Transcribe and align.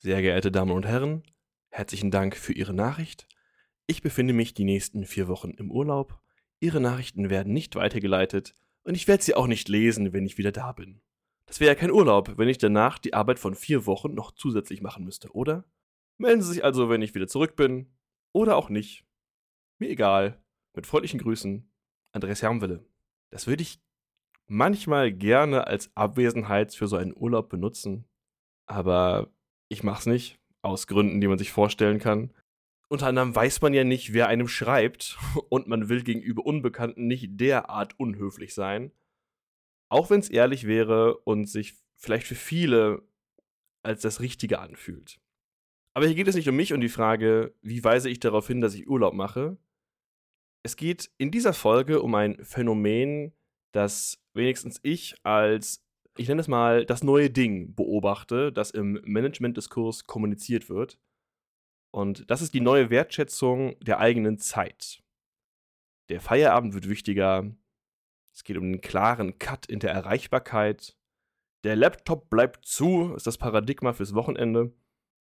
Sehr 0.00 0.22
geehrte 0.22 0.52
Damen 0.52 0.70
und 0.70 0.86
Herren, 0.86 1.24
herzlichen 1.70 2.12
Dank 2.12 2.36
für 2.36 2.52
Ihre 2.52 2.72
Nachricht. 2.72 3.26
Ich 3.88 4.00
befinde 4.00 4.32
mich 4.32 4.54
die 4.54 4.62
nächsten 4.62 5.04
vier 5.04 5.26
Wochen 5.26 5.50
im 5.50 5.72
Urlaub. 5.72 6.20
Ihre 6.60 6.80
Nachrichten 6.80 7.30
werden 7.30 7.52
nicht 7.52 7.74
weitergeleitet 7.74 8.54
und 8.84 8.94
ich 8.94 9.08
werde 9.08 9.24
sie 9.24 9.34
auch 9.34 9.48
nicht 9.48 9.68
lesen, 9.68 10.12
wenn 10.12 10.24
ich 10.24 10.38
wieder 10.38 10.52
da 10.52 10.70
bin. 10.70 11.00
Das 11.46 11.58
wäre 11.58 11.72
ja 11.72 11.74
kein 11.74 11.90
Urlaub, 11.90 12.38
wenn 12.38 12.48
ich 12.48 12.58
danach 12.58 13.00
die 13.00 13.12
Arbeit 13.12 13.40
von 13.40 13.56
vier 13.56 13.86
Wochen 13.86 14.14
noch 14.14 14.30
zusätzlich 14.30 14.82
machen 14.82 15.04
müsste, 15.04 15.32
oder? 15.32 15.64
Melden 16.16 16.42
Sie 16.42 16.52
sich 16.52 16.62
also, 16.62 16.88
wenn 16.88 17.02
ich 17.02 17.16
wieder 17.16 17.26
zurück 17.26 17.56
bin. 17.56 17.92
Oder 18.30 18.54
auch 18.54 18.68
nicht. 18.68 19.04
Mir 19.80 19.88
egal. 19.88 20.40
Mit 20.74 20.86
freundlichen 20.86 21.18
Grüßen, 21.18 21.68
Andreas 22.12 22.40
Hermwille. 22.40 22.86
Das 23.30 23.48
würde 23.48 23.62
ich 23.62 23.80
manchmal 24.46 25.10
gerne 25.10 25.66
als 25.66 25.90
Abwesenheit 25.96 26.72
für 26.72 26.86
so 26.86 26.94
einen 26.94 27.16
Urlaub 27.16 27.48
benutzen. 27.48 28.04
Aber 28.66 29.32
ich 29.68 29.82
mach's 29.82 30.06
nicht, 30.06 30.38
aus 30.62 30.86
Gründen, 30.86 31.20
die 31.20 31.28
man 31.28 31.38
sich 31.38 31.52
vorstellen 31.52 31.98
kann. 31.98 32.32
Unter 32.88 33.06
anderem 33.06 33.34
weiß 33.34 33.60
man 33.60 33.74
ja 33.74 33.84
nicht, 33.84 34.12
wer 34.12 34.28
einem 34.28 34.48
schreibt, 34.48 35.18
und 35.50 35.68
man 35.68 35.88
will 35.88 36.02
gegenüber 36.02 36.46
Unbekannten 36.46 37.06
nicht 37.06 37.40
derart 37.40 37.98
unhöflich 37.98 38.54
sein. 38.54 38.92
Auch 39.90 40.10
wenn 40.10 40.20
es 40.20 40.30
ehrlich 40.30 40.66
wäre 40.66 41.18
und 41.18 41.46
sich 41.46 41.74
vielleicht 41.96 42.26
für 42.26 42.34
viele 42.34 43.02
als 43.82 44.02
das 44.02 44.20
Richtige 44.20 44.58
anfühlt. 44.58 45.20
Aber 45.94 46.06
hier 46.06 46.14
geht 46.14 46.28
es 46.28 46.34
nicht 46.34 46.48
um 46.48 46.56
mich 46.56 46.72
und 46.72 46.80
die 46.80 46.88
Frage, 46.88 47.54
wie 47.62 47.82
weise 47.82 48.08
ich 48.08 48.20
darauf 48.20 48.46
hin, 48.46 48.60
dass 48.60 48.74
ich 48.74 48.88
Urlaub 48.88 49.14
mache. 49.14 49.56
Es 50.62 50.76
geht 50.76 51.10
in 51.18 51.30
dieser 51.30 51.54
Folge 51.54 52.02
um 52.02 52.14
ein 52.14 52.44
Phänomen, 52.44 53.32
das 53.72 54.22
wenigstens 54.34 54.78
ich 54.82 55.16
als 55.24 55.84
ich 56.18 56.28
nenne 56.28 56.40
es 56.40 56.48
mal, 56.48 56.84
das 56.84 57.04
neue 57.04 57.30
Ding 57.30 57.74
beobachte, 57.74 58.52
das 58.52 58.72
im 58.72 59.00
Management-Diskurs 59.04 60.04
kommuniziert 60.04 60.68
wird. 60.68 60.98
Und 61.94 62.28
das 62.30 62.42
ist 62.42 62.54
die 62.54 62.60
neue 62.60 62.90
Wertschätzung 62.90 63.78
der 63.80 64.00
eigenen 64.00 64.38
Zeit. 64.38 65.02
Der 66.10 66.20
Feierabend 66.20 66.74
wird 66.74 66.88
wichtiger. 66.88 67.50
Es 68.34 68.42
geht 68.42 68.56
um 68.56 68.64
einen 68.64 68.80
klaren 68.80 69.38
Cut 69.38 69.66
in 69.66 69.78
der 69.78 69.92
Erreichbarkeit. 69.92 70.96
Der 71.64 71.76
Laptop 71.76 72.28
bleibt 72.30 72.66
zu, 72.66 73.14
ist 73.14 73.26
das 73.26 73.38
Paradigma 73.38 73.92
fürs 73.92 74.14
Wochenende. 74.14 74.72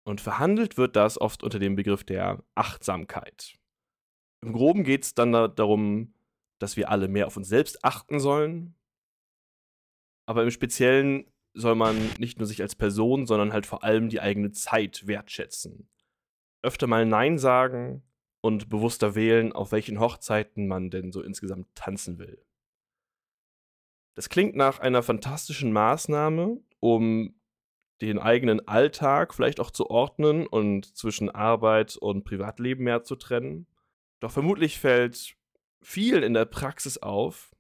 Und 0.08 0.22
verhandelt 0.22 0.78
wird 0.78 0.96
das 0.96 1.20
oft 1.20 1.42
unter 1.42 1.58
dem 1.58 1.76
Begriff 1.76 2.04
der 2.04 2.44
Achtsamkeit. 2.54 3.58
Im 4.42 4.54
Groben 4.54 4.84
geht 4.84 5.04
es 5.04 5.16
dann 5.16 5.32
darum, 5.32 6.14
dass 6.60 6.78
wir 6.78 6.92
alle 6.92 7.08
mehr 7.08 7.26
auf 7.26 7.38
uns 7.38 7.48
selbst 7.48 7.84
achten 7.84 8.20
sollen, 8.20 8.75
aber 10.26 10.44
im 10.44 10.52
Speziellen 10.52 11.26
soll 11.54 11.76
man 11.76 11.96
nicht 12.20 12.38
nur 12.38 12.48
sich 12.48 12.62
als 12.62 12.76
Person, 12.76 13.26
sondern 13.26 13.54
halt 13.54 13.66
vor 13.66 13.84
allem 13.84 14.10
die 14.10 14.20
eigene 14.20 14.52
Zeit 14.52 15.08
wertschätzen. 15.08 15.90
Öfter 16.62 16.88
mal 16.88 17.06
Nein 17.06 17.38
sagen 17.38 18.04
und 18.42 18.70
bewusster 18.70 19.16
wählen, 19.16 19.54
auf 19.54 19.72
welchen 19.72 20.00
Hochzeiten 20.00 20.68
man 20.68 20.90
denn 20.90 21.12
so 21.12 21.22
insgesamt 21.22 21.68
tanzen 21.76 22.20
will. 22.20 22.44
Das 24.16 24.30
klingt 24.30 24.56
nach 24.56 24.80
einer 24.80 25.04
fantastischen 25.04 25.72
Maßnahme, 25.72 26.60
um 26.80 27.36
den 28.02 28.20
eigenen 28.20 28.68
Alltag 28.68 29.34
vielleicht 29.34 29.60
auch 29.60 29.72
zu 29.72 29.90
ordnen 29.90 30.48
und 30.48 30.96
zwischen 30.98 31.30
Arbeit 31.30 31.96
und 31.96 32.24
Privatleben 32.24 32.84
mehr 32.84 33.04
zu 33.04 33.16
trennen. 33.16 33.68
Doch 34.20 34.32
vermutlich 34.32 34.80
fällt 34.80 35.36
vielen 35.82 36.24
in 36.24 36.34
der 36.34 36.46
Praxis 36.46 36.98
auf, 36.98 37.52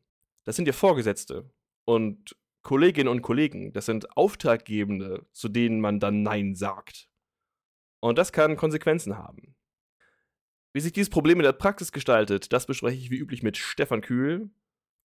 das 0.43 0.55
sind 0.55 0.67
ja 0.67 0.73
Vorgesetzte. 0.73 1.49
Und 1.85 2.35
Kolleginnen 2.65 3.09
und 3.09 3.21
Kollegen, 3.21 3.73
das 3.73 3.85
sind 3.85 4.17
Auftraggebende, 4.17 5.27
zu 5.33 5.49
denen 5.49 5.79
man 5.79 5.99
dann 5.99 6.23
Nein 6.23 6.55
sagt. 6.55 7.07
Und 7.99 8.17
das 8.17 8.33
kann 8.33 8.57
Konsequenzen 8.57 9.19
haben. 9.19 9.55
Wie 10.73 10.79
sich 10.79 10.91
dieses 10.91 11.11
Problem 11.11 11.37
in 11.37 11.43
der 11.43 11.53
Praxis 11.53 11.91
gestaltet, 11.91 12.51
das 12.51 12.65
bespreche 12.65 12.97
ich 12.97 13.11
wie 13.11 13.19
üblich 13.19 13.43
mit 13.43 13.55
Stefan 13.55 14.01
Kühl. 14.01 14.49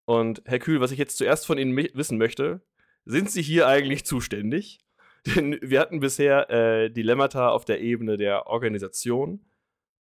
Und 0.07 0.41
Herr 0.47 0.59
Kühl, 0.59 0.81
was 0.81 0.91
ich 0.91 0.99
jetzt 0.99 1.19
zuerst 1.19 1.47
von 1.47 1.59
Ihnen 1.59 1.77
wissen 1.77 2.17
möchte, 2.17 2.63
sind 3.05 3.31
Sie 3.31 3.43
hier 3.43 3.69
eigentlich 3.69 4.07
zuständig? 4.07 4.79
Denn 5.27 5.59
wir 5.61 5.81
hatten 5.81 6.01
bisher 6.01 6.49
äh, 6.49 6.91
Dilemmata 6.91 7.51
auf 7.51 7.67
der 7.67 7.83
Ebene 7.83 8.17
der 8.17 8.47
Organisation. 8.47 9.45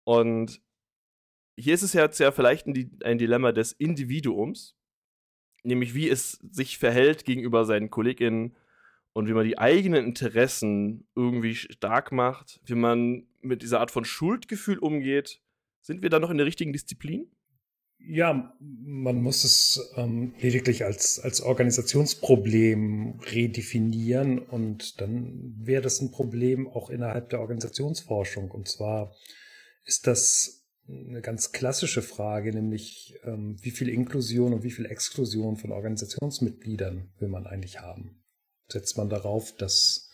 Und 0.04 0.62
hier 1.56 1.74
ist 1.74 1.82
es 1.82 1.92
jetzt 1.92 2.20
ja 2.20 2.30
vielleicht 2.30 2.68
ein, 2.68 3.00
ein 3.02 3.18
Dilemma 3.18 3.50
des 3.50 3.72
Individuums 3.72 4.77
nämlich 5.62 5.94
wie 5.94 6.08
es 6.08 6.32
sich 6.50 6.78
verhält 6.78 7.24
gegenüber 7.24 7.64
seinen 7.64 7.90
KollegInnen 7.90 8.54
und 9.12 9.28
wie 9.28 9.32
man 9.32 9.46
die 9.46 9.58
eigenen 9.58 10.04
Interessen 10.04 11.06
irgendwie 11.14 11.54
stark 11.54 12.12
macht, 12.12 12.60
wie 12.64 12.74
man 12.74 13.26
mit 13.40 13.62
dieser 13.62 13.80
Art 13.80 13.90
von 13.90 14.04
Schuldgefühl 14.04 14.78
umgeht. 14.78 15.40
Sind 15.80 16.02
wir 16.02 16.10
da 16.10 16.18
noch 16.18 16.30
in 16.30 16.36
der 16.36 16.46
richtigen 16.46 16.72
Disziplin? 16.72 17.30
Ja, 18.00 18.56
man 18.60 19.20
muss 19.20 19.42
es 19.42 19.92
ähm, 19.96 20.32
lediglich 20.40 20.84
als, 20.84 21.18
als 21.18 21.40
Organisationsproblem 21.40 23.18
redefinieren 23.32 24.38
und 24.38 25.00
dann 25.00 25.54
wäre 25.58 25.82
das 25.82 26.00
ein 26.00 26.12
Problem 26.12 26.68
auch 26.68 26.90
innerhalb 26.90 27.30
der 27.30 27.40
Organisationsforschung. 27.40 28.52
Und 28.52 28.68
zwar 28.68 29.16
ist 29.84 30.06
das 30.06 30.57
eine 30.88 31.20
ganz 31.20 31.52
klassische 31.52 32.02
Frage, 32.02 32.52
nämlich 32.52 33.18
ähm, 33.24 33.56
wie 33.60 33.70
viel 33.70 33.88
Inklusion 33.88 34.54
und 34.54 34.62
wie 34.62 34.70
viel 34.70 34.86
Exklusion 34.86 35.56
von 35.56 35.72
Organisationsmitgliedern 35.72 37.10
will 37.18 37.28
man 37.28 37.46
eigentlich 37.46 37.80
haben? 37.80 38.22
Setzt 38.68 38.96
man 38.96 39.08
darauf, 39.08 39.54
dass 39.56 40.08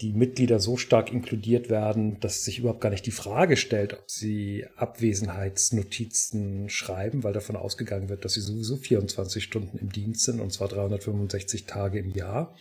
die 0.00 0.12
Mitglieder 0.12 0.58
so 0.58 0.76
stark 0.76 1.12
inkludiert 1.12 1.70
werden, 1.70 2.18
dass 2.18 2.44
sich 2.44 2.58
überhaupt 2.58 2.80
gar 2.80 2.90
nicht 2.90 3.06
die 3.06 3.12
Frage 3.12 3.56
stellt, 3.56 3.94
ob 3.94 4.10
sie 4.10 4.66
Abwesenheitsnotizen 4.76 6.68
schreiben, 6.68 7.22
weil 7.22 7.32
davon 7.32 7.54
ausgegangen 7.56 8.08
wird, 8.08 8.24
dass 8.24 8.34
sie 8.34 8.40
sowieso 8.40 8.76
24 8.76 9.42
Stunden 9.42 9.78
im 9.78 9.90
Dienst 9.90 10.24
sind 10.24 10.40
und 10.40 10.52
zwar 10.52 10.68
365 10.68 11.66
Tage 11.66 12.00
im 12.00 12.10
Jahr. 12.10 12.56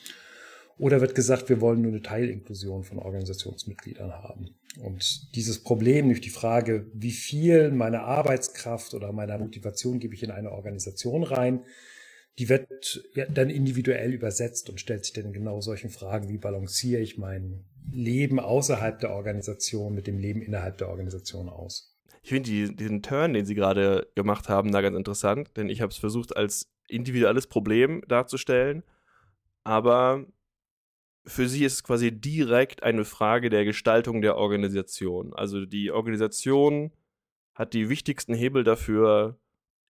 Oder 0.78 1.02
wird 1.02 1.16
gesagt, 1.16 1.50
wir 1.50 1.62
wollen 1.62 1.82
nur 1.82 1.92
eine 1.92 2.02
Teilinklusion 2.02 2.84
von 2.84 3.00
Organisationsmitgliedern 3.00 4.12
haben. 4.12 4.56
Und 4.80 5.36
dieses 5.36 5.62
Problem, 5.62 6.08
nämlich 6.08 6.22
die 6.22 6.30
Frage, 6.30 6.88
wie 6.94 7.12
viel 7.12 7.72
meiner 7.72 8.02
Arbeitskraft 8.02 8.94
oder 8.94 9.12
meiner 9.12 9.38
Motivation 9.38 10.00
gebe 10.00 10.16
ich 10.16 10.24
in 10.24 10.32
eine 10.32 10.52
Organisation 10.52 11.24
rein, 11.24 11.64
die 12.40 12.50
wird 12.50 13.04
ja 13.14 13.26
dann 13.26 13.50
individuell 13.50 14.14
übersetzt 14.14 14.70
und 14.70 14.80
stellt 14.80 15.06
sich 15.06 15.14
dann 15.14 15.34
genau 15.34 15.62
solchen 15.62 15.90
Fragen, 15.90 16.30
wie 16.30 16.40
balanciere 16.40 17.02
ich 17.02 17.18
mein 17.18 17.66
Leben 17.92 18.40
außerhalb 18.40 19.00
der 19.00 19.12
Organisation 19.12 19.94
mit 19.94 20.08
dem 20.08 20.18
Leben 20.18 20.42
innerhalb 20.42 20.78
der 20.80 20.90
Organisation 20.90 21.50
aus. 21.50 21.96
Ich 22.24 22.30
finde 22.30 22.50
die, 22.50 22.76
diesen 22.76 23.04
Turn, 23.04 23.34
den 23.34 23.46
Sie 23.46 23.54
gerade 23.54 24.08
gemacht 24.16 24.50
haben, 24.50 24.72
da 24.72 24.82
ganz 24.82 24.98
interessant, 24.98 25.52
denn 25.58 25.70
ich 25.70 25.82
habe 25.82 25.92
es 25.92 25.98
versucht 25.98 26.36
als 26.36 26.72
individuelles 26.88 27.48
Problem 27.48 28.02
darzustellen, 28.08 28.84
aber 29.64 30.26
für 31.26 31.48
sie 31.48 31.64
ist 31.64 31.74
es 31.74 31.84
quasi 31.84 32.12
direkt 32.12 32.84
eine 32.84 33.06
Frage 33.06 33.50
der 33.50 33.66
Gestaltung 33.66 34.22
der 34.22 34.36
Organisation. 34.38 35.34
Also 35.34 35.66
die 35.66 35.92
Organisation 35.92 36.92
hat 37.54 37.74
die 37.74 37.90
wichtigsten 37.90 38.34
Hebel 38.34 38.64
dafür, 38.64 39.40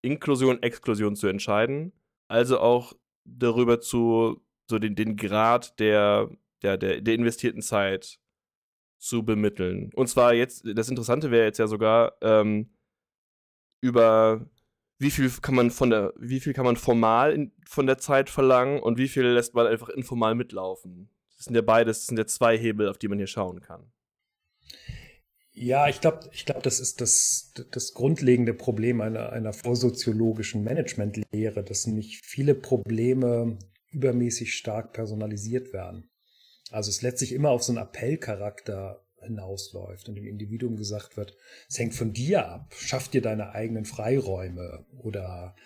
Inklusion, 0.01 0.61
Exklusion 0.61 1.15
zu 1.15 1.27
entscheiden. 1.27 1.93
Also 2.27 2.59
auch 2.59 2.93
darüber 3.25 3.79
zu, 3.79 4.43
so 4.69 4.79
den, 4.79 4.95
den 4.95 5.15
Grad 5.15 5.79
der, 5.79 6.29
der, 6.61 6.77
der, 6.77 7.01
der 7.01 7.13
investierten 7.15 7.61
Zeit 7.61 8.19
zu 8.99 9.23
bemitteln. 9.23 9.91
Und 9.95 10.07
zwar 10.07 10.33
jetzt, 10.33 10.63
das 10.65 10.89
Interessante 10.89 11.31
wäre 11.31 11.45
jetzt 11.45 11.59
ja 11.59 11.67
sogar, 11.67 12.13
ähm, 12.21 12.69
über 13.81 14.45
wie 14.99 15.11
viel 15.11 15.29
kann 15.41 15.55
man 15.55 15.71
von 15.71 15.89
der, 15.89 16.13
wie 16.17 16.39
viel 16.39 16.53
kann 16.53 16.65
man 16.65 16.77
formal 16.77 17.33
in, 17.33 17.51
von 17.65 17.85
der 17.85 17.97
Zeit 17.97 18.29
verlangen 18.29 18.81
und 18.81 18.97
wie 18.97 19.09
viel 19.09 19.25
lässt 19.25 19.53
man 19.53 19.67
einfach 19.67 19.89
informal 19.89 20.35
mitlaufen. 20.35 21.09
Das 21.43 21.47
sind 21.47 21.55
ja 21.55 21.61
beides, 21.61 21.99
das 21.99 22.07
sind 22.07 22.17
ja 22.17 22.25
zwei 22.25 22.57
Hebel, 22.57 22.87
auf 22.87 22.97
die 22.97 23.09
man 23.09 23.17
hier 23.17 23.27
schauen 23.27 23.59
kann. 23.59 23.91
Ja, 25.51 25.89
ich 25.89 25.99
glaube, 25.99 26.29
ich 26.31 26.45
glaube, 26.45 26.61
das 26.61 26.79
ist 26.79 27.01
das, 27.01 27.51
das 27.69 27.93
grundlegende 27.93 28.53
Problem 28.53 29.01
einer, 29.01 29.33
einer 29.33 29.51
vorsoziologischen 29.51 30.63
Managementlehre, 30.63 31.61
dass 31.61 31.85
nicht 31.85 32.25
viele 32.25 32.55
Probleme 32.55 33.59
übermäßig 33.89 34.53
stark 34.53 34.93
personalisiert 34.93 35.73
werden. 35.73 36.09
Also 36.71 36.89
es 36.89 37.01
letztlich 37.01 37.33
immer 37.33 37.49
auf 37.49 37.61
so 37.61 37.73
einen 37.73 37.83
Appellcharakter 37.83 39.05
hinausläuft 39.21 40.07
und 40.07 40.15
dem 40.15 40.25
Individuum 40.25 40.77
gesagt 40.77 41.17
wird, 41.17 41.35
es 41.67 41.77
hängt 41.77 41.93
von 41.93 42.13
dir 42.13 42.47
ab, 42.47 42.73
schaff 42.73 43.09
dir 43.09 43.21
deine 43.21 43.51
eigenen 43.51 43.83
Freiräume 43.83 44.85
oder 44.97 45.57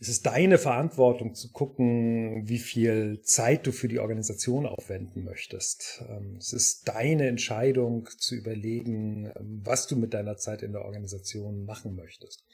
es 0.00 0.08
ist 0.08 0.26
deine 0.26 0.58
Verantwortung 0.58 1.34
zu 1.34 1.50
gucken, 1.50 2.48
wie 2.48 2.58
viel 2.58 3.20
Zeit 3.22 3.66
du 3.66 3.72
für 3.72 3.88
die 3.88 3.98
Organisation 3.98 4.64
aufwenden 4.66 5.24
möchtest. 5.24 6.04
Ähm, 6.08 6.36
es 6.38 6.52
ist 6.52 6.86
deine 6.88 7.26
Entscheidung 7.26 8.08
zu 8.18 8.36
überlegen, 8.36 9.32
ähm, 9.36 9.60
was 9.64 9.88
du 9.88 9.96
mit 9.96 10.14
deiner 10.14 10.36
Zeit 10.36 10.62
in 10.62 10.72
der 10.72 10.84
Organisation 10.84 11.64
machen 11.64 11.96
möchtest. 11.96 12.44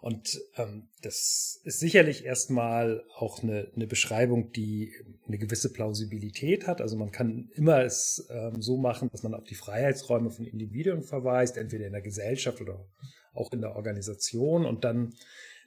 Und 0.00 0.40
ähm, 0.56 0.88
das 1.02 1.60
ist 1.64 1.80
sicherlich 1.80 2.24
erstmal 2.24 3.02
auch 3.16 3.42
eine, 3.42 3.72
eine 3.74 3.88
Beschreibung, 3.88 4.52
die 4.52 4.92
eine 5.26 5.38
gewisse 5.38 5.72
Plausibilität 5.72 6.68
hat. 6.68 6.80
Also 6.80 6.96
man 6.96 7.10
kann 7.10 7.50
immer 7.54 7.82
es 7.82 8.28
so 8.58 8.76
machen, 8.76 9.08
dass 9.10 9.22
man 9.24 9.34
auf 9.34 9.44
die 9.44 9.54
Freiheitsräume 9.54 10.30
von 10.30 10.44
Individuen 10.44 11.02
verweist, 11.02 11.56
entweder 11.56 11.86
in 11.86 11.92
der 11.92 12.02
Gesellschaft 12.02 12.60
oder 12.60 12.86
auch 13.32 13.52
in 13.52 13.62
der 13.62 13.74
Organisation 13.74 14.66
und 14.66 14.84
dann 14.84 15.14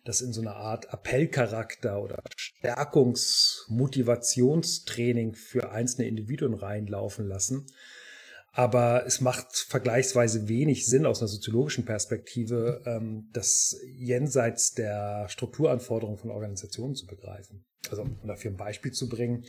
das 0.09 0.19
in 0.21 0.33
so 0.33 0.41
eine 0.41 0.55
Art 0.55 0.91
Appellcharakter 0.91 2.01
oder 2.01 2.23
Stärkungsmotivationstraining 2.35 5.35
für 5.35 5.71
einzelne 5.71 6.07
Individuen 6.07 6.55
reinlaufen 6.55 7.27
lassen. 7.27 7.67
Aber 8.51 9.05
es 9.05 9.21
macht 9.21 9.55
vergleichsweise 9.55 10.49
wenig 10.49 10.87
Sinn 10.87 11.05
aus 11.05 11.21
einer 11.21 11.27
soziologischen 11.27 11.85
Perspektive, 11.85 12.81
ähm, 12.85 13.29
das 13.31 13.79
jenseits 13.85 14.73
der 14.73 15.29
Strukturanforderungen 15.29 16.17
von 16.17 16.31
Organisationen 16.31 16.95
zu 16.95 17.05
begreifen. 17.05 17.63
Also 17.91 18.01
um 18.01 18.17
dafür 18.25 18.49
ein 18.51 18.57
Beispiel 18.57 18.91
zu 18.91 19.07
bringen, 19.07 19.45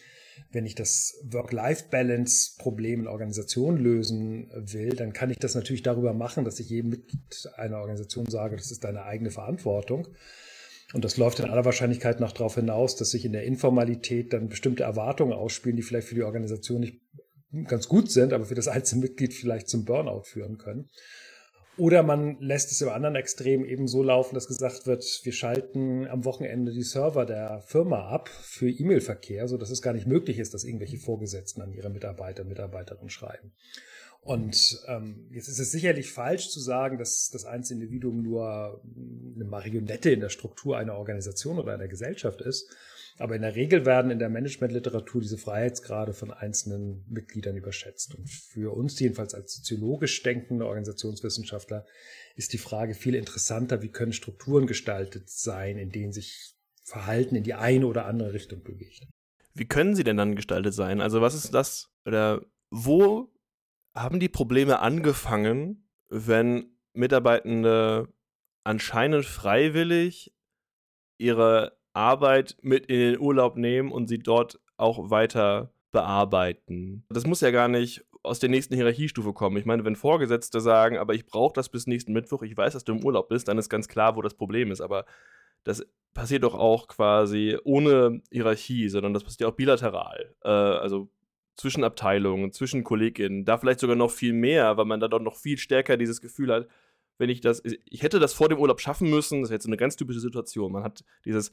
wenn 0.52 0.66
ich 0.66 0.74
das 0.74 1.14
Work-Life-Balance-Problem 1.24 3.00
in 3.00 3.08
Organisationen 3.08 3.78
lösen 3.78 4.50
will, 4.54 4.90
dann 4.90 5.14
kann 5.14 5.30
ich 5.30 5.38
das 5.38 5.54
natürlich 5.54 5.82
darüber 5.82 6.12
machen, 6.12 6.44
dass 6.44 6.60
ich 6.60 6.68
jedem 6.68 6.90
Mitglied 6.90 7.48
einer 7.56 7.78
Organisation 7.78 8.26
sage, 8.26 8.56
das 8.56 8.70
ist 8.70 8.84
deine 8.84 9.04
eigene 9.04 9.30
Verantwortung. 9.30 10.08
Und 10.92 11.04
das 11.04 11.16
läuft 11.16 11.38
in 11.38 11.46
aller 11.46 11.64
Wahrscheinlichkeit 11.64 12.20
noch 12.20 12.32
darauf 12.32 12.56
hinaus, 12.56 12.96
dass 12.96 13.10
sich 13.10 13.24
in 13.24 13.32
der 13.32 13.44
Informalität 13.44 14.32
dann 14.32 14.48
bestimmte 14.48 14.82
Erwartungen 14.82 15.32
ausspielen, 15.32 15.76
die 15.76 15.82
vielleicht 15.82 16.08
für 16.08 16.14
die 16.14 16.22
Organisation 16.22 16.80
nicht 16.80 17.00
ganz 17.66 17.88
gut 17.88 18.10
sind, 18.10 18.32
aber 18.32 18.44
für 18.44 18.54
das 18.54 18.68
einzelne 18.68 19.02
Mitglied 19.02 19.34
vielleicht 19.34 19.68
zum 19.68 19.84
Burnout 19.84 20.22
führen 20.22 20.58
können. 20.58 20.88
Oder 21.76 22.02
man 22.02 22.38
lässt 22.40 22.70
es 22.72 22.82
im 22.82 22.90
anderen 22.90 23.14
Extrem 23.14 23.64
eben 23.64 23.88
so 23.88 24.02
laufen, 24.02 24.34
dass 24.34 24.48
gesagt 24.48 24.86
wird, 24.86 25.04
wir 25.22 25.32
schalten 25.32 26.06
am 26.08 26.24
Wochenende 26.24 26.72
die 26.72 26.82
Server 26.82 27.24
der 27.24 27.62
Firma 27.62 28.08
ab 28.08 28.28
für 28.28 28.68
E-Mail-Verkehr, 28.68 29.48
so 29.48 29.56
dass 29.56 29.70
es 29.70 29.80
gar 29.80 29.94
nicht 29.94 30.06
möglich 30.06 30.38
ist, 30.38 30.52
dass 30.52 30.64
irgendwelche 30.64 30.98
Vorgesetzten 30.98 31.62
an 31.62 31.72
ihre 31.72 31.88
Mitarbeiter, 31.88 32.44
Mitarbeiterinnen 32.44 33.08
schreiben. 33.08 33.52
Und 34.22 34.78
ähm, 34.86 35.26
jetzt 35.30 35.48
ist 35.48 35.58
es 35.58 35.72
sicherlich 35.72 36.12
falsch 36.12 36.50
zu 36.50 36.60
sagen, 36.60 36.98
dass 36.98 37.30
das 37.30 37.46
einzelne 37.46 37.80
Individuum 37.80 38.22
nur 38.22 38.82
eine 39.34 39.44
Marionette 39.44 40.10
in 40.10 40.20
der 40.20 40.28
Struktur 40.28 40.76
einer 40.76 40.94
Organisation 40.94 41.58
oder 41.58 41.72
einer 41.72 41.88
Gesellschaft 41.88 42.42
ist. 42.42 42.70
Aber 43.18 43.34
in 43.34 43.42
der 43.42 43.54
Regel 43.54 43.84
werden 43.84 44.10
in 44.10 44.18
der 44.18 44.30
Managementliteratur 44.30 45.20
diese 45.20 45.36
Freiheitsgrade 45.36 46.14
von 46.14 46.30
einzelnen 46.30 47.04
Mitgliedern 47.08 47.56
überschätzt. 47.56 48.14
Und 48.14 48.30
für 48.30 48.74
uns 48.74 48.98
jedenfalls 48.98 49.34
als 49.34 49.56
soziologisch 49.56 50.22
denkende 50.22 50.66
Organisationswissenschaftler 50.66 51.86
ist 52.36 52.52
die 52.52 52.58
Frage 52.58 52.94
viel 52.94 53.14
interessanter, 53.14 53.82
wie 53.82 53.90
können 53.90 54.12
Strukturen 54.12 54.66
gestaltet 54.66 55.28
sein, 55.28 55.76
in 55.76 55.90
denen 55.90 56.12
sich 56.12 56.54
Verhalten 56.82 57.36
in 57.36 57.44
die 57.44 57.54
eine 57.54 57.86
oder 57.86 58.06
andere 58.06 58.32
Richtung 58.32 58.62
bewegt. 58.62 59.06
Wie 59.54 59.66
können 59.66 59.94
sie 59.94 60.04
denn 60.04 60.16
dann 60.16 60.36
gestaltet 60.36 60.74
sein? 60.74 61.00
Also 61.00 61.20
was 61.20 61.34
ist 61.34 61.52
das 61.52 61.90
oder 62.06 62.44
wo 62.70 63.30
haben 63.94 64.20
die 64.20 64.28
Probleme 64.28 64.80
angefangen, 64.80 65.88
wenn 66.08 66.76
Mitarbeitende 66.92 68.08
anscheinend 68.64 69.24
freiwillig 69.24 70.32
ihre 71.18 71.78
Arbeit 71.92 72.56
mit 72.62 72.86
in 72.86 72.98
den 72.98 73.20
Urlaub 73.20 73.56
nehmen 73.56 73.92
und 73.92 74.08
sie 74.08 74.18
dort 74.18 74.60
auch 74.76 75.10
weiter 75.10 75.72
bearbeiten. 75.92 77.04
Das 77.10 77.26
muss 77.26 77.40
ja 77.40 77.50
gar 77.50 77.68
nicht 77.68 78.04
aus 78.22 78.38
der 78.38 78.48
nächsten 78.48 78.74
Hierarchiestufe 78.74 79.32
kommen. 79.32 79.56
Ich 79.56 79.64
meine, 79.64 79.84
wenn 79.84 79.96
Vorgesetzte 79.96 80.60
sagen, 80.60 80.98
aber 80.98 81.14
ich 81.14 81.26
brauche 81.26 81.54
das 81.54 81.68
bis 81.68 81.86
nächsten 81.86 82.12
Mittwoch, 82.12 82.42
ich 82.42 82.56
weiß, 82.56 82.74
dass 82.74 82.84
du 82.84 82.92
im 82.92 83.04
Urlaub 83.04 83.28
bist, 83.28 83.48
dann 83.48 83.58
ist 83.58 83.68
ganz 83.68 83.88
klar, 83.88 84.16
wo 84.16 84.22
das 84.22 84.34
Problem 84.34 84.70
ist. 84.70 84.80
Aber 84.80 85.04
das 85.64 85.84
passiert 86.12 86.42
doch 86.42 86.54
auch 86.54 86.86
quasi 86.88 87.56
ohne 87.64 88.22
Hierarchie, 88.30 88.88
sondern 88.88 89.14
das 89.14 89.24
passiert 89.24 89.50
auch 89.50 89.56
bilateral. 89.56 90.34
Äh, 90.44 90.48
also 90.48 91.10
zwischen 91.60 91.84
Abteilungen, 91.84 92.52
zwischen 92.52 92.84
KollegInnen, 92.84 93.44
da 93.44 93.58
vielleicht 93.58 93.80
sogar 93.80 93.96
noch 93.96 94.10
viel 94.10 94.32
mehr, 94.32 94.76
weil 94.76 94.86
man 94.86 94.98
da 94.98 95.08
doch 95.08 95.20
noch 95.20 95.36
viel 95.36 95.58
stärker 95.58 95.96
dieses 95.96 96.20
Gefühl 96.20 96.52
hat, 96.52 96.68
wenn 97.18 97.28
ich 97.28 97.42
das, 97.42 97.62
ich 97.64 98.02
hätte 98.02 98.18
das 98.18 98.32
vor 98.32 98.48
dem 98.48 98.58
Urlaub 98.58 98.80
schaffen 98.80 99.10
müssen, 99.10 99.42
das 99.42 99.50
ist 99.50 99.52
jetzt 99.52 99.66
eine 99.66 99.76
ganz 99.76 99.96
typische 99.96 100.20
Situation. 100.20 100.72
Man 100.72 100.82
hat 100.82 101.04
dieses, 101.26 101.50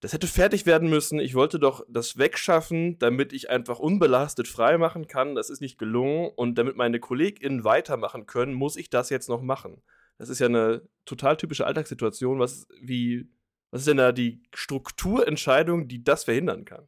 das 0.00 0.12
hätte 0.12 0.26
fertig 0.26 0.66
werden 0.66 0.90
müssen, 0.90 1.18
ich 1.18 1.34
wollte 1.34 1.58
doch 1.58 1.82
das 1.88 2.18
wegschaffen, 2.18 2.98
damit 2.98 3.32
ich 3.32 3.48
einfach 3.48 3.78
unbelastet 3.78 4.48
frei 4.48 4.76
machen 4.76 5.06
kann, 5.06 5.34
das 5.34 5.48
ist 5.48 5.62
nicht 5.62 5.78
gelungen 5.78 6.30
und 6.36 6.56
damit 6.58 6.76
meine 6.76 7.00
KollegInnen 7.00 7.64
weitermachen 7.64 8.26
können, 8.26 8.52
muss 8.52 8.76
ich 8.76 8.90
das 8.90 9.08
jetzt 9.08 9.30
noch 9.30 9.40
machen. 9.40 9.80
Das 10.18 10.28
ist 10.28 10.40
ja 10.40 10.46
eine 10.46 10.82
total 11.06 11.38
typische 11.38 11.66
Alltagssituation, 11.66 12.38
was, 12.38 12.68
wie, 12.82 13.30
was 13.70 13.80
ist 13.80 13.88
denn 13.88 13.96
da 13.96 14.12
die 14.12 14.42
Strukturentscheidung, 14.52 15.88
die 15.88 16.04
das 16.04 16.24
verhindern 16.24 16.66
kann? 16.66 16.86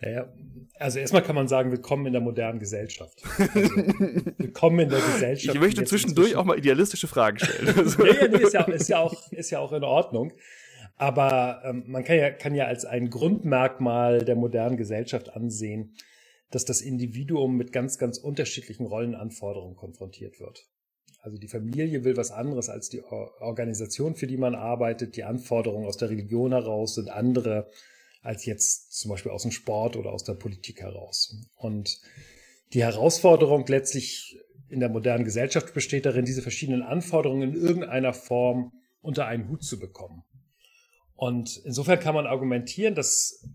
Naja, 0.00 0.32
also 0.78 0.98
erstmal 0.98 1.22
kann 1.22 1.36
man 1.36 1.46
sagen, 1.46 1.70
willkommen 1.70 2.06
in 2.06 2.12
der 2.12 2.20
modernen 2.20 2.58
Gesellschaft. 2.58 3.22
Also, 3.38 3.54
willkommen 4.38 4.80
in 4.80 4.88
der 4.88 5.00
Gesellschaft. 5.00 5.54
Ich 5.54 5.60
möchte 5.60 5.84
zwischendurch 5.84 6.34
auch 6.34 6.44
mal 6.44 6.58
idealistische 6.58 7.06
Fragen 7.06 7.38
stellen. 7.38 7.94
nee, 7.98 8.28
nee, 8.28 8.42
ist 8.42 8.54
ja, 8.54 8.62
ist, 8.64 8.88
ja 8.88 8.98
auch, 8.98 9.32
ist 9.32 9.50
ja 9.50 9.60
auch 9.60 9.72
in 9.72 9.84
Ordnung. 9.84 10.32
Aber 10.96 11.62
ähm, 11.64 11.84
man 11.86 12.04
kann 12.04 12.16
ja, 12.16 12.30
kann 12.30 12.54
ja 12.54 12.66
als 12.66 12.84
ein 12.84 13.08
Grundmerkmal 13.08 14.24
der 14.24 14.36
modernen 14.36 14.76
Gesellschaft 14.76 15.30
ansehen, 15.30 15.94
dass 16.50 16.64
das 16.64 16.80
Individuum 16.80 17.56
mit 17.56 17.72
ganz, 17.72 17.98
ganz 17.98 18.18
unterschiedlichen 18.18 18.86
Rollenanforderungen 18.86 19.76
konfrontiert 19.76 20.40
wird. 20.40 20.66
Also 21.20 21.38
die 21.38 21.48
Familie 21.48 22.04
will 22.04 22.16
was 22.16 22.30
anderes 22.30 22.68
als 22.68 22.90
die 22.90 23.02
Organisation, 23.02 24.14
für 24.14 24.26
die 24.26 24.36
man 24.36 24.54
arbeitet. 24.54 25.16
Die 25.16 25.24
Anforderungen 25.24 25.86
aus 25.86 25.96
der 25.96 26.10
Religion 26.10 26.52
heraus 26.52 26.96
sind 26.96 27.10
andere 27.10 27.70
als 28.24 28.46
jetzt 28.46 28.98
zum 28.98 29.10
Beispiel 29.10 29.30
aus 29.30 29.42
dem 29.42 29.50
Sport 29.50 29.96
oder 29.96 30.10
aus 30.10 30.24
der 30.24 30.32
Politik 30.32 30.80
heraus. 30.80 31.36
Und 31.54 32.00
die 32.72 32.82
Herausforderung 32.82 33.66
letztlich 33.66 34.40
in 34.70 34.80
der 34.80 34.88
modernen 34.88 35.24
Gesellschaft 35.24 35.74
besteht 35.74 36.06
darin, 36.06 36.24
diese 36.24 36.40
verschiedenen 36.40 36.82
Anforderungen 36.82 37.54
in 37.54 37.54
irgendeiner 37.54 38.14
Form 38.14 38.72
unter 39.02 39.26
einen 39.26 39.48
Hut 39.50 39.62
zu 39.62 39.78
bekommen. 39.78 40.24
Und 41.14 41.60
insofern 41.64 42.00
kann 42.00 42.14
man 42.14 42.26
argumentieren, 42.26 42.94
dass 42.94 43.46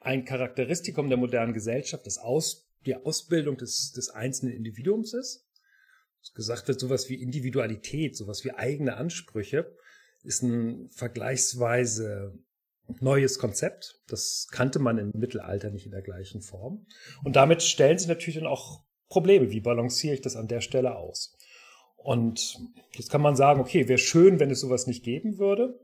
ein 0.00 0.24
Charakteristikum 0.24 1.08
der 1.08 1.18
modernen 1.18 1.54
Gesellschaft 1.54 2.04
das 2.04 2.18
Aus, 2.18 2.68
die 2.84 2.96
Ausbildung 2.96 3.56
des, 3.56 3.92
des 3.92 4.10
einzelnen 4.10 4.54
Individuums 4.54 5.14
ist. 5.14 5.46
Dass 6.20 6.34
gesagt 6.34 6.66
wird, 6.66 6.80
sowas 6.80 7.08
wie 7.08 7.22
Individualität, 7.22 8.16
sowas 8.16 8.44
wie 8.44 8.50
eigene 8.52 8.96
Ansprüche 8.96 9.72
ist 10.24 10.42
ein 10.42 10.88
vergleichsweise 10.90 12.36
neues 13.00 13.38
Konzept. 13.38 14.00
Das 14.08 14.48
kannte 14.50 14.78
man 14.78 14.98
im 14.98 15.10
Mittelalter 15.14 15.70
nicht 15.70 15.86
in 15.86 15.92
der 15.92 16.02
gleichen 16.02 16.40
Form. 16.40 16.86
Und 17.24 17.36
damit 17.36 17.62
stellen 17.62 17.98
sich 17.98 18.08
natürlich 18.08 18.38
dann 18.38 18.46
auch 18.46 18.82
Probleme. 19.08 19.50
Wie 19.50 19.60
balanciere 19.60 20.14
ich 20.14 20.20
das 20.20 20.36
an 20.36 20.48
der 20.48 20.60
Stelle 20.60 20.96
aus? 20.96 21.36
Und 21.96 22.58
jetzt 22.92 23.10
kann 23.10 23.20
man 23.20 23.36
sagen, 23.36 23.60
okay, 23.60 23.88
wäre 23.88 23.98
schön, 23.98 24.38
wenn 24.38 24.50
es 24.50 24.60
sowas 24.60 24.86
nicht 24.86 25.04
geben 25.04 25.38
würde. 25.38 25.78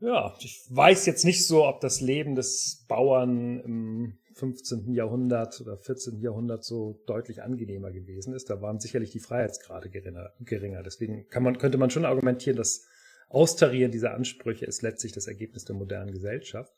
Ja, 0.00 0.34
ich 0.40 0.64
weiß 0.68 1.06
jetzt 1.06 1.24
nicht 1.24 1.46
so, 1.46 1.64
ob 1.66 1.80
das 1.80 2.00
Leben 2.00 2.34
des 2.34 2.84
Bauern 2.88 3.60
im 3.60 4.18
15. 4.34 4.92
Jahrhundert 4.94 5.60
oder 5.60 5.76
14. 5.76 6.20
Jahrhundert 6.20 6.64
so 6.64 7.02
deutlich 7.06 7.42
angenehmer 7.42 7.92
gewesen 7.92 8.34
ist. 8.34 8.50
Da 8.50 8.60
waren 8.60 8.80
sicherlich 8.80 9.10
die 9.10 9.20
Freiheitsgrade 9.20 9.90
geringer. 9.90 10.82
Deswegen 10.82 11.28
kann 11.28 11.42
man, 11.42 11.58
könnte 11.58 11.78
man 11.78 11.90
schon 11.90 12.04
argumentieren, 12.04 12.56
dass 12.56 12.86
Austarieren 13.32 13.90
dieser 13.90 14.14
Ansprüche 14.14 14.66
ist 14.66 14.82
letztlich 14.82 15.12
das 15.12 15.26
Ergebnis 15.26 15.64
der 15.64 15.74
modernen 15.74 16.12
Gesellschaft. 16.12 16.72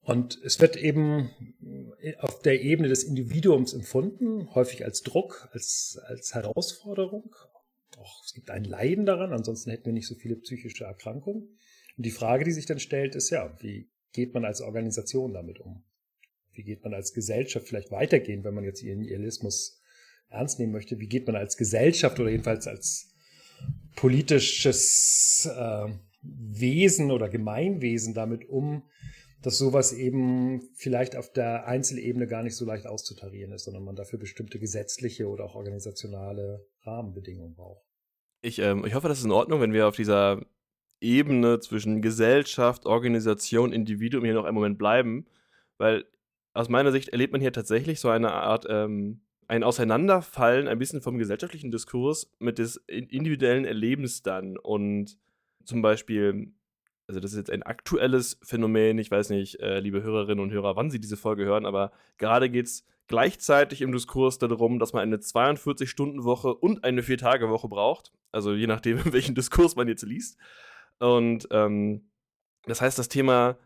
Und 0.00 0.40
es 0.44 0.60
wird 0.60 0.76
eben 0.76 1.30
auf 2.18 2.40
der 2.40 2.62
Ebene 2.62 2.88
des 2.88 3.04
Individuums 3.04 3.74
empfunden, 3.74 4.54
häufig 4.54 4.84
als 4.84 5.02
Druck, 5.02 5.48
als, 5.52 5.98
als 6.04 6.34
Herausforderung. 6.34 7.34
Auch 7.98 8.24
es 8.24 8.32
gibt 8.32 8.50
ein 8.50 8.64
Leiden 8.64 9.04
daran, 9.04 9.32
ansonsten 9.32 9.70
hätten 9.70 9.86
wir 9.86 9.92
nicht 9.92 10.06
so 10.06 10.14
viele 10.14 10.36
psychische 10.36 10.84
Erkrankungen. 10.84 11.58
Und 11.96 12.06
die 12.06 12.10
Frage, 12.10 12.44
die 12.44 12.52
sich 12.52 12.66
dann 12.66 12.78
stellt, 12.78 13.14
ist 13.14 13.30
ja, 13.30 13.54
wie 13.60 13.90
geht 14.12 14.32
man 14.32 14.44
als 14.44 14.60
Organisation 14.62 15.34
damit 15.34 15.60
um? 15.60 15.84
Wie 16.52 16.62
geht 16.62 16.82
man 16.82 16.94
als 16.94 17.12
Gesellschaft 17.12 17.68
vielleicht 17.68 17.90
weitergehen, 17.90 18.44
wenn 18.44 18.54
man 18.54 18.64
jetzt 18.64 18.82
ihren 18.82 19.00
Nihilismus 19.00 19.82
ernst 20.28 20.58
nehmen 20.58 20.72
möchte? 20.72 20.98
Wie 20.98 21.08
geht 21.08 21.26
man 21.26 21.36
als 21.36 21.58
Gesellschaft 21.58 22.18
oder 22.20 22.30
jedenfalls 22.30 22.66
als 22.66 23.15
politisches 23.96 25.48
äh, 25.52 25.88
Wesen 26.22 27.10
oder 27.10 27.28
Gemeinwesen 27.28 28.14
damit 28.14 28.48
um, 28.48 28.82
dass 29.42 29.58
sowas 29.58 29.92
eben 29.92 30.60
vielleicht 30.74 31.16
auf 31.16 31.32
der 31.32 31.66
Einzelebene 31.66 32.26
gar 32.26 32.42
nicht 32.42 32.56
so 32.56 32.64
leicht 32.64 32.86
auszutarieren 32.86 33.52
ist, 33.52 33.64
sondern 33.64 33.84
man 33.84 33.96
dafür 33.96 34.18
bestimmte 34.18 34.58
gesetzliche 34.58 35.28
oder 35.28 35.44
auch 35.44 35.54
organisationale 35.54 36.66
Rahmenbedingungen 36.82 37.54
braucht. 37.54 37.84
Ich, 38.42 38.58
ähm, 38.58 38.84
ich 38.84 38.94
hoffe, 38.94 39.08
das 39.08 39.18
ist 39.18 39.24
in 39.24 39.30
Ordnung, 39.30 39.60
wenn 39.60 39.72
wir 39.72 39.86
auf 39.88 39.96
dieser 39.96 40.44
Ebene 41.00 41.60
zwischen 41.60 42.02
Gesellschaft, 42.02 42.86
Organisation, 42.86 43.72
Individuum 43.72 44.24
hier 44.24 44.34
noch 44.34 44.44
einen 44.44 44.54
Moment 44.54 44.78
bleiben, 44.78 45.26
weil 45.78 46.04
aus 46.52 46.68
meiner 46.68 46.90
Sicht 46.90 47.10
erlebt 47.10 47.32
man 47.32 47.40
hier 47.40 47.52
tatsächlich 47.52 48.00
so 48.00 48.08
eine 48.08 48.32
Art 48.32 48.66
ähm, 48.68 49.25
ein 49.48 49.62
Auseinanderfallen 49.62 50.68
ein 50.68 50.78
bisschen 50.78 51.00
vom 51.00 51.18
gesellschaftlichen 51.18 51.70
Diskurs 51.70 52.32
mit 52.38 52.58
des 52.58 52.76
individuellen 52.86 53.64
Erlebens 53.64 54.22
dann. 54.22 54.56
Und 54.56 55.18
zum 55.64 55.82
Beispiel, 55.82 56.52
also 57.06 57.20
das 57.20 57.32
ist 57.32 57.38
jetzt 57.38 57.50
ein 57.50 57.62
aktuelles 57.62 58.38
Phänomen, 58.42 58.98
ich 58.98 59.10
weiß 59.10 59.30
nicht, 59.30 59.60
äh, 59.60 59.80
liebe 59.80 60.02
Hörerinnen 60.02 60.42
und 60.42 60.50
Hörer, 60.50 60.76
wann 60.76 60.90
Sie 60.90 61.00
diese 61.00 61.16
Folge 61.16 61.44
hören, 61.44 61.66
aber 61.66 61.92
gerade 62.18 62.50
geht 62.50 62.66
es 62.66 62.84
gleichzeitig 63.08 63.82
im 63.82 63.92
Diskurs 63.92 64.38
darum, 64.38 64.78
dass 64.78 64.92
man 64.92 65.02
eine 65.02 65.18
42-Stunden-Woche 65.18 66.54
und 66.54 66.82
eine 66.84 67.02
4-Tage-Woche 67.02 67.68
braucht. 67.68 68.12
Also 68.32 68.52
je 68.52 68.66
nachdem, 68.66 69.00
welchen 69.12 69.34
Diskurs 69.34 69.76
man 69.76 69.88
jetzt 69.88 70.02
liest. 70.02 70.38
Und 70.98 71.46
ähm, 71.50 72.10
das 72.64 72.80
heißt, 72.80 72.98
das 72.98 73.08
Thema, 73.08 73.58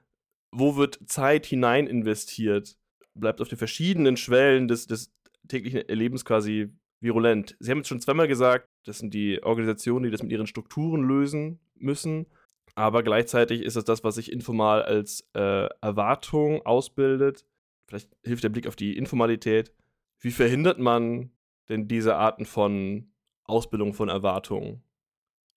wo 0.51 0.77
wird 0.77 0.99
Zeit 1.07 1.47
hinein 1.47 1.87
investiert, 1.87 2.77
bleibt 3.15 3.41
auf 3.41 3.49
den 3.49 3.59
verschiedenen 3.59 4.17
Schwellen 4.17 4.69
des, 4.69 4.87
des 4.87 5.13
täglichen 5.49 5.89
Erlebens 5.89 6.25
quasi 6.25 6.71
virulent. 7.01 7.57
Sie 7.59 7.71
haben 7.71 7.79
jetzt 7.79 7.89
schon 7.89 8.01
zweimal 8.01 8.29
gesagt, 8.29 8.69
das 8.85 8.99
sind 8.99 9.15
die 9.15 9.43
Organisationen, 9.43 10.05
die 10.05 10.11
das 10.11 10.23
mit 10.23 10.33
ihren 10.33 10.47
Strukturen 10.47 11.03
lösen 11.03 11.61
müssen. 11.75 12.27
Aber 12.75 13.03
gleichzeitig 13.03 13.63
ist 13.63 13.77
das 13.77 13.85
das, 13.85 14.05
was 14.05 14.15
sich 14.15 14.31
informal 14.31 14.83
als 14.83 15.29
äh, 15.35 15.69
Erwartung 15.81 16.65
ausbildet. 16.65 17.45
Vielleicht 17.87 18.11
hilft 18.25 18.45
der 18.45 18.51
Blick 18.51 18.67
auf 18.67 18.77
die 18.77 18.97
Informalität. 18.97 19.73
Wie 20.21 20.31
verhindert 20.31 20.79
man 20.79 21.31
denn 21.69 21.89
diese 21.89 22.17
Arten 22.17 22.45
von 22.45 23.13
Ausbildung 23.45 23.95
von 23.95 24.09
Erwartungen? 24.09 24.83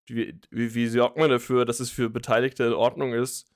Wie, 0.06 0.40
wie, 0.50 0.74
wie 0.74 0.88
sorgt 0.88 1.18
man 1.18 1.30
dafür, 1.30 1.66
dass 1.66 1.80
es 1.80 1.92
für 1.92 2.10
Beteiligte 2.10 2.64
in 2.64 2.74
Ordnung 2.74 3.14
ist, 3.14 3.54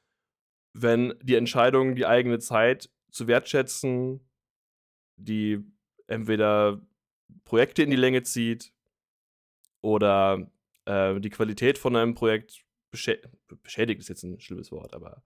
wenn 0.73 1.13
die 1.21 1.35
Entscheidung, 1.35 1.95
die 1.95 2.05
eigene 2.05 2.39
Zeit 2.39 2.89
zu 3.09 3.27
wertschätzen, 3.27 4.21
die 5.15 5.65
entweder 6.07 6.81
Projekte 7.45 7.83
in 7.83 7.89
die 7.89 7.95
Länge 7.95 8.23
zieht 8.23 8.73
oder 9.81 10.49
äh, 10.85 11.19
die 11.19 11.29
Qualität 11.29 11.77
von 11.77 11.95
einem 11.95 12.15
Projekt 12.15 12.63
beschä 12.91 13.19
beschädigt, 13.63 13.99
ist 13.99 14.09
jetzt 14.09 14.23
ein 14.23 14.39
schlimmes 14.39 14.71
Wort, 14.71 14.93
aber 14.93 15.23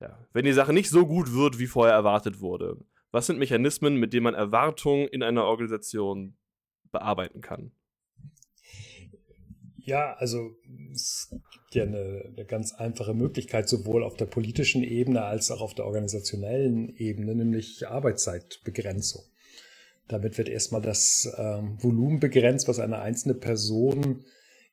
ja, 0.00 0.26
wenn 0.32 0.44
die 0.44 0.52
Sache 0.52 0.72
nicht 0.72 0.90
so 0.90 1.06
gut 1.06 1.32
wird, 1.32 1.58
wie 1.58 1.66
vorher 1.66 1.94
erwartet 1.94 2.40
wurde, 2.40 2.78
was 3.12 3.26
sind 3.26 3.38
Mechanismen, 3.38 3.96
mit 3.96 4.12
denen 4.12 4.24
man 4.24 4.34
Erwartungen 4.34 5.08
in 5.08 5.22
einer 5.22 5.44
Organisation 5.44 6.36
bearbeiten 6.92 7.40
kann? 7.40 7.72
Ja, 9.78 10.14
also 10.14 10.56
es 10.92 11.28
gibt 11.30 11.74
ja 11.76 11.84
eine, 11.84 12.24
eine, 12.26 12.44
ganz 12.44 12.72
einfache 12.72 13.14
Möglichkeit, 13.14 13.68
sowohl 13.68 14.02
auf 14.02 14.16
der 14.16 14.26
politischen 14.26 14.82
Ebene 14.82 15.24
als 15.24 15.52
auch 15.52 15.60
auf 15.60 15.74
der 15.74 15.86
organisationellen 15.86 16.94
Ebene, 16.96 17.36
nämlich 17.36 17.86
Arbeitszeitbegrenzung. 17.86 19.22
Damit 20.08 20.38
wird 20.38 20.48
erstmal 20.48 20.82
das 20.82 21.32
ähm, 21.36 21.82
Volumen 21.82 22.20
begrenzt, 22.20 22.68
was 22.68 22.78
eine 22.78 23.00
einzelne 23.00 23.34
Person 23.34 24.24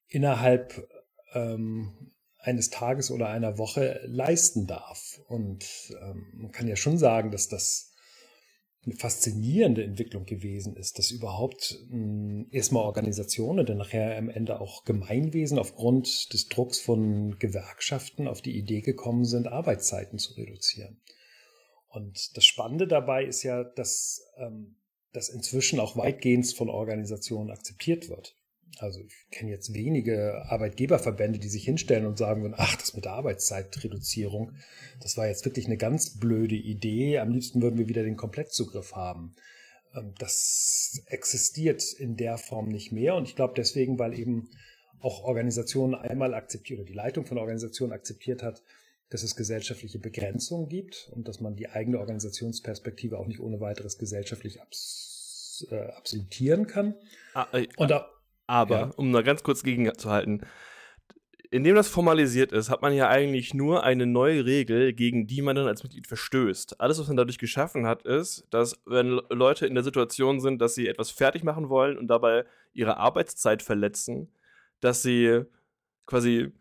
innerhalb 0.08 0.88
ähm, 1.34 2.12
eines 2.38 2.70
Tages 2.70 3.10
oder 3.10 3.30
einer 3.30 3.58
Woche 3.58 4.02
leisten 4.06 4.68
darf. 4.68 5.22
Und 5.28 5.66
ähm, 6.02 6.28
man 6.36 6.52
kann 6.52 6.68
ja 6.68 6.76
schon 6.76 6.98
sagen, 6.98 7.32
dass 7.32 7.48
das 7.48 7.94
eine 8.86 8.96
faszinierende 8.96 9.84
Entwicklung 9.84 10.26
gewesen 10.26 10.76
ist, 10.76 11.00
dass 11.00 11.10
überhaupt 11.10 11.80
mh, 11.90 11.96
hm, 11.96 12.48
erstmal 12.52 12.84
Organisationen 12.84 13.66
dann 13.66 13.78
nachher 13.78 14.18
am 14.18 14.30
Ende 14.30 14.60
auch 14.60 14.84
Gemeinwesen 14.84 15.58
aufgrund 15.58 16.34
des 16.34 16.50
Drucks 16.50 16.80
von 16.80 17.40
Gewerkschaften 17.40 18.28
auf 18.28 18.42
die 18.42 18.58
Idee 18.58 18.82
gekommen 18.82 19.24
sind, 19.24 19.48
Arbeitszeiten 19.48 20.20
zu 20.20 20.34
reduzieren. 20.34 21.02
Und 21.88 22.36
das 22.36 22.46
Spannende 22.46 22.88
dabei 22.88 23.24
ist 23.24 23.44
ja, 23.44 23.64
dass 23.64 24.26
ähm, 24.38 24.76
das 25.14 25.30
inzwischen 25.30 25.80
auch 25.80 25.96
weitgehend 25.96 26.52
von 26.54 26.70
Organisationen 26.70 27.52
akzeptiert 27.52 28.10
wird. 28.10 28.36
Also 28.80 29.00
ich 29.00 29.14
kenne 29.30 29.52
jetzt 29.52 29.74
wenige 29.74 30.44
Arbeitgeberverbände, 30.48 31.38
die 31.38 31.48
sich 31.48 31.64
hinstellen 31.64 32.08
und 32.08 32.18
sagen 32.18 32.42
würden, 32.42 32.56
ach, 32.58 32.76
das 32.76 32.96
mit 32.96 33.06
der 33.06 33.14
Arbeitszeitreduzierung, 33.14 34.54
das 35.00 35.16
war 35.16 35.28
jetzt 35.28 35.46
wirklich 35.46 35.68
eine 35.68 35.78
ganz 35.78 36.18
blöde 36.18 36.56
Idee. 36.56 37.20
Am 37.20 37.32
liebsten 37.32 37.62
würden 37.62 37.78
wir 37.78 37.88
wieder 37.88 38.04
den 38.04 38.18
Komplettzugriff 38.18 38.96
haben. 38.96 39.36
Ähm, 39.96 40.14
das 40.18 41.04
existiert 41.06 41.94
in 41.94 42.18
der 42.18 42.40
Form 42.40 42.70
nicht 42.70 42.92
mehr. 42.92 43.16
Und 43.16 43.28
ich 43.28 43.36
glaube 43.36 43.54
deswegen, 43.56 44.00
weil 44.00 44.18
eben 44.18 44.50
auch 45.00 45.24
Organisationen 45.24 45.96
einmal 45.96 46.34
akzeptiert 46.34 46.80
oder 46.80 46.88
die 46.88 46.94
Leitung 46.94 47.26
von 47.26 47.38
Organisationen 47.38 47.94
akzeptiert 47.94 48.42
hat, 48.42 48.64
dass 49.14 49.22
es 49.22 49.36
gesellschaftliche 49.36 50.00
Begrenzungen 50.00 50.70
gibt 50.70 51.10
und 51.12 51.28
dass 51.28 51.40
man 51.40 51.56
die 51.56 51.70
eigene 51.70 52.00
Organisationsperspektive 52.00 53.20
auch 53.20 53.28
nicht 53.28 53.40
ohne 53.40 53.60
weiteres 53.60 54.00
gesellschaftlich 54.00 54.60
abs 54.60 55.68
äh, 55.70 55.76
absolutieren 55.92 56.66
kann. 56.66 56.96
Ah, 57.36 57.46
äh, 57.54 57.68
da, 57.88 58.10
aber, 58.48 58.76
ja. 58.76 58.92
um 58.96 59.12
mal 59.12 59.24
ganz 59.24 59.44
kurz 59.44 59.62
gegenzuhalten, 59.62 60.42
indem 61.52 61.76
das 61.76 61.90
formalisiert 61.90 62.52
ist, 62.52 62.72
hat 62.72 62.82
man 62.82 62.92
ja 62.96 63.08
eigentlich 63.08 63.54
nur 63.54 63.84
eine 63.84 64.08
neue 64.08 64.46
Regel, 64.46 64.94
gegen 64.94 65.28
die 65.28 65.44
man 65.44 65.56
dann 65.56 65.68
als 65.68 65.84
Mitglied 65.84 66.08
verstößt. 66.08 66.82
Alles, 66.82 66.98
was 66.98 67.08
man 67.08 67.16
dadurch 67.16 67.38
geschaffen 67.38 67.86
hat, 67.86 68.02
ist, 68.02 68.48
dass 68.50 68.82
wenn 68.88 69.22
Leute 69.30 69.68
in 69.68 69.76
der 69.76 69.84
Situation 69.84 70.40
sind, 70.40 70.60
dass 70.60 70.74
sie 70.74 70.88
etwas 70.88 71.12
fertig 71.12 71.44
machen 71.44 71.70
wollen 71.70 72.00
und 72.00 72.08
dabei 72.08 72.46
ihre 72.74 72.98
Arbeitszeit 72.98 73.62
verletzen, 73.62 74.34
dass 74.80 75.04
sie 75.04 75.44
quasi 76.08 76.52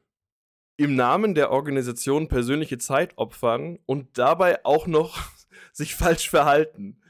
im 0.82 0.94
Namen 0.94 1.34
der 1.34 1.50
Organisation 1.50 2.28
persönliche 2.28 2.78
Zeit 2.78 3.16
opfern 3.16 3.78
und 3.86 4.18
dabei 4.18 4.64
auch 4.64 4.86
noch 4.86 5.18
sich 5.72 5.94
falsch 5.94 6.30
verhalten. 6.30 7.00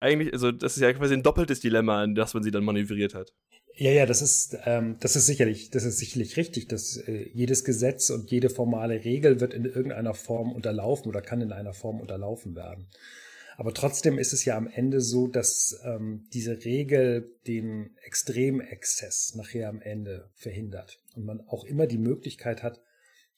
Eigentlich, 0.00 0.32
also 0.32 0.52
das 0.52 0.76
ist 0.76 0.82
ja 0.82 0.92
quasi 0.92 1.14
ein 1.14 1.22
doppeltes 1.22 1.60
Dilemma, 1.60 2.04
in 2.04 2.14
das 2.14 2.34
man 2.34 2.42
sie 2.42 2.50
dann 2.50 2.64
manövriert 2.64 3.14
hat. 3.14 3.34
Ja, 3.74 3.92
ja, 3.92 4.06
das 4.06 4.22
ist, 4.22 4.58
ähm, 4.64 4.96
das 4.98 5.14
ist 5.14 5.26
sicherlich, 5.26 5.70
das 5.70 5.84
ist 5.84 5.98
sicherlich 5.98 6.36
richtig, 6.36 6.66
dass 6.66 6.96
äh, 6.96 7.30
jedes 7.32 7.62
Gesetz 7.62 8.10
und 8.10 8.30
jede 8.30 8.50
formale 8.50 9.04
Regel 9.04 9.40
wird 9.40 9.54
in 9.54 9.64
irgendeiner 9.64 10.14
Form 10.14 10.52
unterlaufen 10.52 11.08
oder 11.08 11.22
kann 11.22 11.40
in 11.40 11.52
einer 11.52 11.74
Form 11.74 12.00
unterlaufen 12.00 12.56
werden. 12.56 12.88
Aber 13.58 13.74
trotzdem 13.74 14.18
ist 14.18 14.32
es 14.32 14.44
ja 14.44 14.56
am 14.56 14.68
Ende 14.68 15.00
so, 15.00 15.26
dass 15.26 15.80
ähm, 15.82 16.28
diese 16.32 16.64
Regel 16.64 17.34
den 17.48 17.90
Extremexzess 18.04 19.34
nachher 19.34 19.68
am 19.68 19.82
Ende 19.82 20.30
verhindert 20.36 21.02
und 21.16 21.24
man 21.24 21.40
auch 21.40 21.64
immer 21.64 21.88
die 21.88 21.98
Möglichkeit 21.98 22.62
hat, 22.62 22.80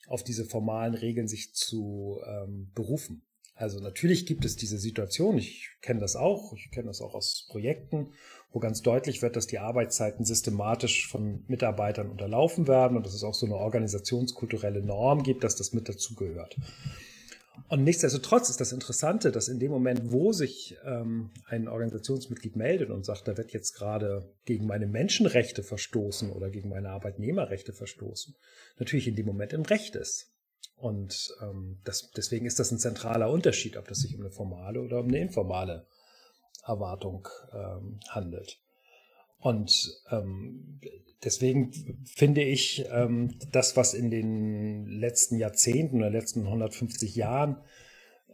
auf 0.09 0.23
diese 0.23 0.45
formalen 0.45 0.93
Regeln 0.93 1.27
sich 1.27 1.55
zu 1.55 2.21
ähm, 2.27 2.71
berufen. 2.75 3.23
Also 3.55 3.81
natürlich 3.81 4.27
gibt 4.27 4.45
es 4.45 4.57
diese 4.57 4.77
Situation, 4.77 5.39
ich 5.39 5.71
kenne 5.81 6.01
das 6.01 6.17
auch, 6.17 6.53
ich 6.53 6.71
kenne 6.71 6.89
das 6.89 7.01
auch 7.01 7.15
aus 7.15 7.47
Projekten, 7.49 8.13
wo 8.53 8.59
ganz 8.59 8.83
deutlich 8.83 9.23
wird, 9.23 9.37
dass 9.37 9.47
die 9.47 9.59
Arbeitszeiten 9.59 10.27
systematisch 10.27 11.09
von 11.09 11.45
Mitarbeitern 11.47 12.11
unterlaufen 12.11 12.69
werden 12.69 12.99
und 12.99 13.07
dass 13.07 13.15
es 13.15 13.25
auch 13.25 13.35
so 13.35 13.47
eine 13.47 13.57
organisationskulturelle 13.57 14.83
Norm 14.83 15.23
gibt, 15.23 15.45
dass 15.45 15.57
das 15.57 15.73
mit 15.73 15.89
dazugehört. 15.89 16.57
Und 17.69 17.85
nichtsdestotrotz 17.85 18.49
ist 18.51 18.61
das 18.61 18.73
Interessante, 18.73 19.31
dass 19.31 19.49
in 19.49 19.59
dem 19.59 19.71
Moment, 19.71 20.13
wo 20.13 20.33
sich 20.33 20.77
ähm, 20.85 21.31
ein 21.47 21.69
Organisationsmitglied 21.69 22.57
meldet 22.57 22.91
und 22.91 23.05
sagt, 23.05 23.29
da 23.29 23.37
wird 23.37 23.53
jetzt 23.53 23.75
gerade 23.75 24.35
gegen 24.45 24.67
meine 24.67 24.87
Menschenrechte 24.87 25.63
verstoßen 25.63 26.33
oder 26.33 26.51
gegen 26.51 26.69
meine 26.69 26.91
Arbeitnehmerrechte 26.91 27.73
verstoßen, 27.73 28.35
natürlich 28.79 29.09
in 29.09 29.17
dem 29.17 29.27
Moment 29.27 29.53
im 29.53 29.63
Recht 29.63 29.95
ist. 29.95 30.33
Und 30.77 31.35
ähm, 31.43 31.81
das, 31.85 32.11
deswegen 32.11 32.47
ist 32.47 32.59
das 32.59 32.71
ein 32.71 32.79
zentraler 32.79 33.31
Unterschied, 33.31 33.77
ob 33.77 33.87
das 33.87 33.99
sich 33.99 34.15
um 34.15 34.23
eine 34.23 34.31
formale 34.31 34.81
oder 34.81 35.01
um 35.01 35.09
eine 35.09 35.21
informale 35.21 35.87
Erwartung 36.65 37.29
ähm, 37.53 38.01
handelt. 38.09 38.59
Und 39.41 40.03
ähm, 40.11 40.81
deswegen 41.25 41.73
finde 42.05 42.43
ich, 42.43 42.85
ähm, 42.93 43.39
das, 43.53 43.77
was 43.77 43.95
in 43.95 44.11
den 44.11 44.87
letzten 44.87 45.37
Jahrzehnten 45.37 45.97
oder 45.97 46.11
letzten 46.11 46.45
150 46.45 47.17
Jahren 47.17 47.57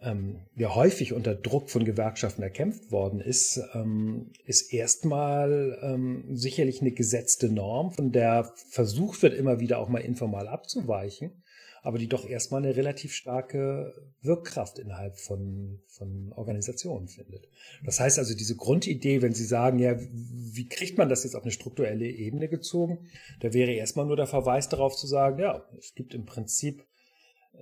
ähm, 0.02 0.40
ja 0.56 0.74
häufig 0.74 1.12
unter 1.12 1.34
Druck 1.34 1.70
von 1.70 1.84
Gewerkschaften 1.84 2.42
erkämpft 2.42 2.90
worden 2.90 3.20
ist, 3.20 3.60
ähm, 3.74 4.32
ist 4.44 4.72
erstmal 4.72 5.78
ähm, 5.82 6.36
sicherlich 6.36 6.80
eine 6.80 6.92
gesetzte 6.92 7.48
Norm, 7.48 7.92
von 7.92 8.12
der 8.12 8.52
versucht 8.70 9.22
wird, 9.22 9.34
immer 9.34 9.60
wieder 9.60 9.78
auch 9.78 9.88
mal 9.88 10.00
informal 10.00 10.48
abzuweichen 10.48 11.42
aber 11.86 11.98
die 11.98 12.08
doch 12.08 12.28
erstmal 12.28 12.64
eine 12.64 12.74
relativ 12.74 13.14
starke 13.14 13.94
Wirkkraft 14.20 14.80
innerhalb 14.80 15.20
von, 15.20 15.78
von 15.86 16.32
Organisationen 16.32 17.06
findet. 17.06 17.48
Das 17.84 18.00
heißt 18.00 18.18
also, 18.18 18.34
diese 18.34 18.56
Grundidee, 18.56 19.22
wenn 19.22 19.34
Sie 19.34 19.44
sagen, 19.44 19.78
ja, 19.78 19.96
wie 19.96 20.66
kriegt 20.66 20.98
man 20.98 21.08
das 21.08 21.22
jetzt 21.22 21.36
auf 21.36 21.44
eine 21.44 21.52
strukturelle 21.52 22.08
Ebene 22.08 22.48
gezogen, 22.48 23.06
da 23.38 23.52
wäre 23.52 23.70
erstmal 23.70 24.04
nur 24.04 24.16
der 24.16 24.26
Verweis 24.26 24.68
darauf 24.68 24.96
zu 24.96 25.06
sagen, 25.06 25.38
ja, 25.38 25.64
es 25.78 25.94
gibt 25.94 26.12
im 26.12 26.24
Prinzip 26.24 26.84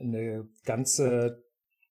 eine 0.00 0.49
ganze 0.64 1.45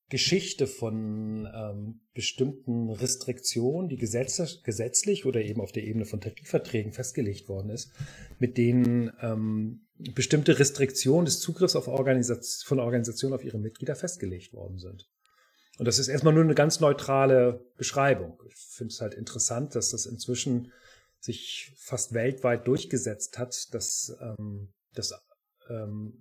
Geschichte 0.10 0.66
von 0.66 1.48
ähm, 1.54 2.00
bestimmten 2.16 2.90
Restriktionen, 2.90 3.90
die 3.90 3.98
gesetz 3.98 4.64
gesetzlich 4.64 5.28
oder 5.28 5.44
eben 5.44 5.62
auf 5.62 5.72
der 5.72 5.84
Ebene 5.84 6.06
von 6.06 6.20
Tarifverträgen 6.20 6.94
festgelegt 6.94 7.48
worden 7.48 7.70
ist, 7.70 7.92
mit 8.40 8.58
denen 8.58 9.12
ähm, 9.22 9.83
bestimmte 9.98 10.60
Restriktionen 10.60 11.26
des 11.26 11.40
Zugriffs 11.40 11.76
auf 11.76 11.88
Organisation, 11.88 12.68
von 12.68 12.80
Organisationen 12.80 13.36
auf 13.36 13.44
ihre 13.44 13.60
Mitglieder 13.60 13.96
festgelegt 13.96 14.54
worden 14.54 14.80
sind. 14.80 15.10
Und 15.78 15.86
das 15.88 16.00
ist 16.00 16.08
erstmal 16.08 16.34
nur 16.34 16.44
eine 16.44 16.56
ganz 16.56 16.80
neutrale 16.80 17.66
Beschreibung. 17.78 18.40
Ich 18.48 18.56
finde 18.56 18.94
es 18.94 19.02
halt 19.02 19.14
interessant, 19.14 19.76
dass 19.76 19.90
das 19.90 20.06
inzwischen 20.06 20.72
sich 21.20 21.74
fast 21.78 22.14
weltweit 22.14 22.68
durchgesetzt 22.68 23.40
hat, 23.40 23.74
dass, 23.74 24.16
ähm, 24.22 24.74
dass 24.94 25.14
ähm, 25.70 26.14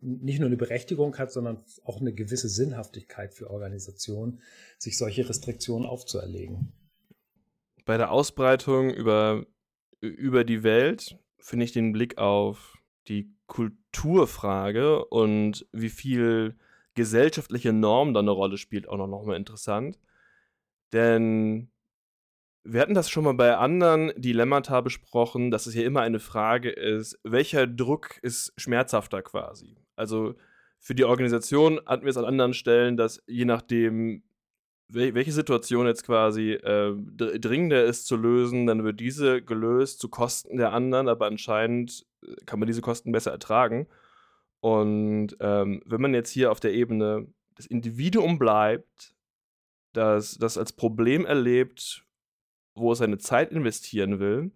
nicht 0.00 0.40
nur 0.40 0.46
eine 0.46 0.56
Berechtigung 0.56 1.16
hat, 1.18 1.30
sondern 1.30 1.64
auch 1.84 2.00
eine 2.00 2.12
gewisse 2.12 2.48
Sinnhaftigkeit 2.48 3.34
für 3.34 3.50
Organisationen, 3.50 4.40
sich 4.78 4.96
solche 4.96 5.28
Restriktionen 5.28 5.86
aufzuerlegen. 5.86 6.72
Bei 7.84 7.98
der 7.98 8.10
Ausbreitung 8.10 8.90
über, 8.90 9.46
über 10.00 10.44
die 10.44 10.62
Welt 10.62 11.18
finde 11.38 11.64
ich 11.64 11.72
den 11.72 11.92
Blick 11.92 12.18
auf 12.18 12.77
die 13.08 13.32
Kulturfrage 13.46 15.04
und 15.06 15.66
wie 15.72 15.88
viel 15.88 16.56
gesellschaftliche 16.94 17.72
Norm 17.72 18.12
da 18.14 18.20
eine 18.20 18.30
Rolle 18.30 18.58
spielt, 18.58 18.88
auch 18.88 18.96
noch, 18.96 19.06
noch 19.06 19.24
mal 19.24 19.36
interessant. 19.36 19.98
Denn 20.92 21.70
wir 22.64 22.80
hatten 22.80 22.94
das 22.94 23.08
schon 23.08 23.24
mal 23.24 23.34
bei 23.34 23.56
anderen 23.56 24.12
Dilemmata 24.16 24.80
besprochen, 24.80 25.50
dass 25.50 25.66
es 25.66 25.74
ja 25.74 25.82
immer 25.82 26.02
eine 26.02 26.20
Frage 26.20 26.70
ist, 26.70 27.18
welcher 27.24 27.66
Druck 27.66 28.18
ist 28.22 28.52
schmerzhafter 28.56 29.22
quasi? 29.22 29.76
Also 29.96 30.34
für 30.78 30.94
die 30.94 31.04
Organisation 31.04 31.80
hatten 31.86 32.04
wir 32.04 32.10
es 32.10 32.16
an 32.16 32.24
anderen 32.24 32.54
Stellen, 32.54 32.96
dass 32.96 33.22
je 33.26 33.44
nachdem, 33.44 34.22
welche 34.90 35.32
Situation 35.32 35.86
jetzt 35.86 36.04
quasi 36.04 36.52
äh, 36.52 36.94
dringender 36.96 37.84
ist 37.84 38.06
zu 38.06 38.16
lösen, 38.16 38.66
dann 38.66 38.84
wird 38.84 39.00
diese 39.00 39.42
gelöst 39.42 40.00
zu 40.00 40.08
Kosten 40.08 40.56
der 40.56 40.72
anderen, 40.72 41.08
aber 41.08 41.26
anscheinend 41.26 42.06
äh, 42.22 42.34
kann 42.46 42.58
man 42.58 42.66
diese 42.66 42.80
Kosten 42.80 43.12
besser 43.12 43.30
ertragen. 43.30 43.86
Und 44.60 45.36
ähm, 45.40 45.82
wenn 45.84 46.00
man 46.00 46.14
jetzt 46.14 46.30
hier 46.30 46.50
auf 46.50 46.60
der 46.60 46.72
Ebene 46.72 47.28
des 47.56 47.66
Individuum 47.66 48.38
bleibt, 48.38 49.14
das 49.92 50.38
das 50.38 50.58
als 50.58 50.72
Problem 50.72 51.26
erlebt, 51.26 52.04
wo 52.74 52.92
es 52.92 52.98
seine 52.98 53.18
Zeit 53.18 53.52
investieren 53.52 54.20
will, 54.20 54.52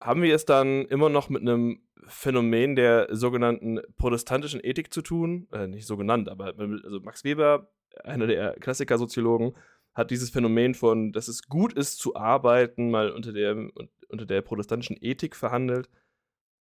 haben 0.00 0.22
wir 0.22 0.34
es 0.34 0.44
dann 0.44 0.86
immer 0.86 1.08
noch 1.08 1.28
mit 1.28 1.42
einem 1.42 1.82
Phänomen 2.06 2.76
der 2.76 3.14
sogenannten 3.14 3.80
protestantischen 3.96 4.60
Ethik 4.62 4.92
zu 4.92 5.02
tun. 5.02 5.48
Äh, 5.52 5.66
nicht 5.66 5.86
so 5.86 5.96
genannt, 5.96 6.28
aber 6.28 6.54
also 6.58 7.00
Max 7.00 7.24
Weber, 7.24 7.70
einer 8.04 8.26
der 8.26 8.54
Klassiker-Soziologen, 8.54 9.54
hat 9.94 10.10
dieses 10.10 10.30
Phänomen 10.30 10.74
von, 10.74 11.12
dass 11.12 11.28
es 11.28 11.48
gut 11.48 11.72
ist 11.72 11.98
zu 11.98 12.14
arbeiten, 12.16 12.90
mal 12.90 13.10
unter 13.10 13.32
der, 13.32 13.70
unter 14.08 14.26
der 14.26 14.42
protestantischen 14.42 14.96
Ethik 15.00 15.34
verhandelt. 15.34 15.90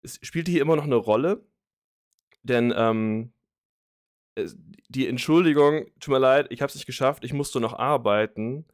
Es 0.01 0.19
spielt 0.21 0.47
hier 0.47 0.61
immer 0.61 0.75
noch 0.75 0.85
eine 0.85 0.95
Rolle, 0.95 1.45
denn 2.43 2.73
ähm, 2.75 3.33
die 4.87 5.07
Entschuldigung, 5.07 5.91
tut 5.99 6.13
mir 6.13 6.19
leid, 6.19 6.47
ich 6.49 6.61
habe 6.61 6.69
es 6.69 6.75
nicht 6.75 6.85
geschafft, 6.85 7.23
ich 7.23 7.33
musste 7.33 7.59
noch 7.59 7.73
arbeiten, 7.73 8.65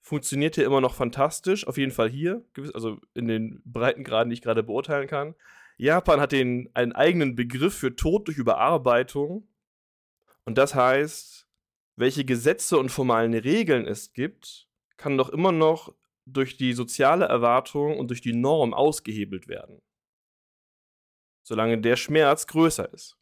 funktioniert 0.00 0.56
hier 0.56 0.66
immer 0.66 0.80
noch 0.80 0.94
fantastisch, 0.94 1.66
auf 1.66 1.78
jeden 1.78 1.92
Fall 1.92 2.10
hier, 2.10 2.44
also 2.74 2.98
in 3.14 3.28
den 3.28 3.62
Breitengraden, 3.64 4.30
die 4.30 4.34
ich 4.34 4.42
gerade 4.42 4.62
beurteilen 4.62 5.06
kann. 5.06 5.34
Japan 5.76 6.20
hat 6.20 6.32
den, 6.32 6.70
einen 6.74 6.92
eigenen 6.92 7.34
Begriff 7.34 7.74
für 7.74 7.96
Tod 7.96 8.26
durch 8.28 8.38
Überarbeitung. 8.38 9.48
Und 10.44 10.58
das 10.58 10.74
heißt, 10.74 11.41
welche 11.96 12.24
Gesetze 12.24 12.78
und 12.78 12.90
formalen 12.90 13.34
Regeln 13.34 13.86
es 13.86 14.12
gibt, 14.12 14.68
kann 14.96 15.18
doch 15.18 15.28
immer 15.28 15.52
noch 15.52 15.94
durch 16.24 16.56
die 16.56 16.72
soziale 16.72 17.26
Erwartung 17.26 17.98
und 17.98 18.08
durch 18.08 18.20
die 18.20 18.32
Norm 18.32 18.74
ausgehebelt 18.74 19.48
werden. 19.48 19.80
Solange 21.44 21.80
der 21.80 21.96
Schmerz 21.96 22.46
größer 22.46 22.92
ist. 22.92 23.18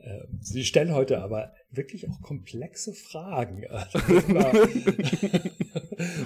Ähm, 0.00 0.38
Sie 0.40 0.64
stellen 0.64 0.92
heute 0.92 1.22
aber 1.22 1.54
wirklich 1.70 2.10
auch 2.10 2.20
komplexe 2.20 2.92
Fragen. 2.92 3.62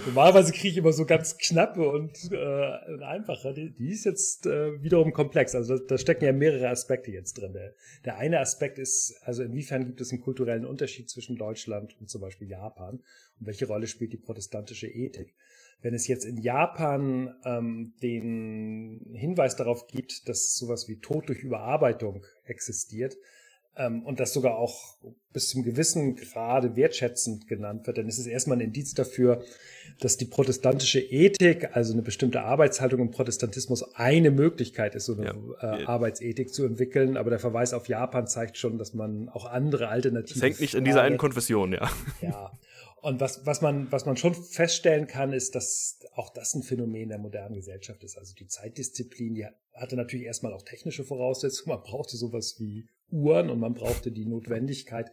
Normalerweise 0.07 0.53
kriege 0.53 0.69
ich 0.69 0.77
immer 0.77 0.93
so 0.93 1.05
ganz 1.05 1.39
knappe 1.39 1.89
und, 1.89 2.31
äh, 2.33 3.03
einfache. 3.03 3.53
Die, 3.55 3.71
die 3.71 3.91
ist 3.91 4.05
jetzt 4.05 4.47
äh, 4.47 4.83
wiederum 4.83 5.13
komplex. 5.13 5.55
Also 5.55 5.79
da, 5.79 5.85
da, 5.87 5.99
stecken 5.99 6.25
ja 6.25 6.33
mehrere 6.33 6.69
Aspekte 6.69 7.11
jetzt 7.11 7.35
drin. 7.35 7.53
Der, 7.53 7.75
der 8.05 8.19
eine 8.19 8.41
Aspekt 8.41 8.79
ist, 8.79 9.21
also 9.23 9.43
inwiefern 9.43 9.87
gibt 9.87 10.01
es 10.01 10.11
einen 10.11 10.21
kulturellen 10.21 10.65
Unterschied 10.65 11.09
zwischen 11.11 11.37
Deutschland 11.37 11.97
und 12.01 12.09
zum 12.09 12.21
Beispiel 12.21 12.49
Japan? 12.49 13.01
Und 13.41 13.47
welche 13.47 13.67
Rolle 13.67 13.87
spielt 13.87 14.13
die 14.13 14.19
protestantische 14.19 14.89
Ethik? 14.89 15.35
Wenn 15.81 15.95
es 15.95 16.09
jetzt 16.09 16.25
in 16.25 16.39
Japan 16.39 17.35
ähm, 17.45 17.95
den 18.03 19.15
Hinweis 19.15 19.54
darauf 19.54 19.87
gibt, 19.87 20.28
dass 20.28 20.57
sowas 20.57 20.89
wie 20.89 20.99
Tod 20.99 21.28
durch 21.28 21.45
Überarbeitung 21.45 22.25
existiert, 22.45 23.17
ähm, 23.78 24.02
und 24.04 24.21
das 24.21 24.32
sogar 24.32 24.58
auch 24.58 24.99
bis 25.32 25.50
zum 25.50 25.62
gewissen 25.62 26.17
Grade 26.17 26.75
wertschätzend 26.75 27.47
genannt 27.47 27.86
wird, 27.86 27.99
dann 27.99 28.08
ist 28.08 28.19
es 28.19 28.26
erstmal 28.26 28.58
ein 28.58 28.62
Indiz 28.62 28.93
dafür, 28.93 29.45
dass 30.00 30.17
die 30.17 30.25
protestantische 30.25 31.00
Ethik, 31.00 31.76
also 31.76 31.93
eine 31.93 32.02
bestimmte 32.02 32.43
Arbeitshaltung 32.43 33.00
im 33.00 33.10
Protestantismus, 33.10 33.95
eine 33.95 34.30
Möglichkeit 34.30 34.95
ist, 34.95 35.06
so 35.06 35.14
eine 35.14 35.26
ja. 35.26 35.78
äh, 35.78 35.84
Arbeitsethik 35.84 36.52
zu 36.52 36.67
entwickeln. 36.67 37.17
Aber 37.17 37.30
der 37.30 37.38
Verweis 37.38 37.73
auf 37.73 37.88
Japan 37.88 38.26
zeigt 38.26 38.58
schon, 38.58 38.78
dass 38.78 38.95
man 38.95 39.28
auch 39.28 39.47
andere 39.47 39.88
Alternativen. 39.88 40.38
Es 40.38 40.43
hängt 40.43 40.60
nicht 40.60 40.75
in 40.75 40.84
dieser 40.84 41.02
einen 41.02 41.19
Konfession, 41.19 41.73
ja. 41.73 41.88
Ja. 42.21 42.52
Und 43.00 43.21
was, 43.21 43.47
was, 43.47 43.60
man, 43.60 43.93
was 43.93 44.06
man 44.06 44.17
schon 44.17 44.34
feststellen 44.34 45.06
kann, 45.06 45.32
ist, 45.32 45.54
dass 45.54 46.00
auch 46.14 46.30
das 46.30 46.54
ein 46.54 46.64
Phänomen 46.64 47.10
der 47.10 47.19
modernen 47.19 47.54
Gesellschaft 47.54 48.02
ist. 48.02 48.19
Also 48.19 48.34
die 48.34 48.49
Zeitdisziplin, 48.49 49.34
die 49.36 49.47
hatte 49.73 49.95
natürlich 49.95 50.26
erstmal 50.26 50.52
auch 50.52 50.62
technische 50.62 51.04
Voraussetzungen. 51.04 51.76
Man 51.76 51.84
brauchte 51.84 52.17
sowas 52.17 52.56
wie 52.58 52.88
Uhren 53.10 53.50
und 53.50 53.60
man 53.60 53.75
brauchte 53.75 54.12
die 54.12 54.26
Notwendigkeit, 54.26 55.10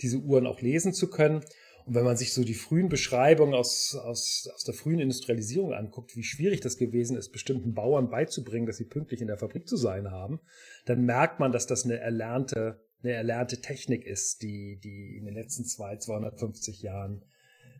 diese 0.00 0.18
Uhren 0.18 0.46
auch 0.46 0.60
lesen 0.60 0.92
zu 0.92 1.08
können. 1.08 1.44
Und 1.86 1.94
wenn 1.94 2.04
man 2.04 2.16
sich 2.16 2.32
so 2.32 2.42
die 2.42 2.54
frühen 2.54 2.88
Beschreibungen 2.88 3.54
aus, 3.54 3.94
aus, 3.94 4.48
aus 4.52 4.64
der 4.64 4.74
frühen 4.74 4.98
Industrialisierung 4.98 5.72
anguckt, 5.72 6.16
wie 6.16 6.24
schwierig 6.24 6.60
das 6.60 6.78
gewesen 6.78 7.16
ist, 7.16 7.30
bestimmten 7.30 7.74
Bauern 7.74 8.10
beizubringen, 8.10 8.66
dass 8.66 8.78
sie 8.78 8.86
pünktlich 8.86 9.20
in 9.20 9.28
der 9.28 9.38
Fabrik 9.38 9.68
zu 9.68 9.76
sein 9.76 10.10
haben, 10.10 10.40
dann 10.84 11.04
merkt 11.04 11.38
man, 11.38 11.52
dass 11.52 11.68
das 11.68 11.84
eine 11.84 11.98
erlernte, 11.98 12.84
eine 13.02 13.12
erlernte 13.12 13.60
Technik 13.60 14.04
ist, 14.04 14.42
die, 14.42 14.80
die 14.82 15.16
in 15.16 15.26
den 15.26 15.34
letzten 15.34 15.64
zwei, 15.64 15.96
250 15.96 16.82
Jahren 16.82 17.24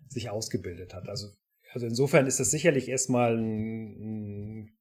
sich 0.09 0.31
ausgebildet 0.31 0.95
hat. 0.95 1.09
Also, 1.09 1.29
also 1.73 1.87
insofern 1.87 2.29
ist 2.29 2.39
das 2.39 2.53
sicherlich 2.53 2.89
erstmal 2.89 3.37
ein, 3.37 4.61
ein 4.61 4.76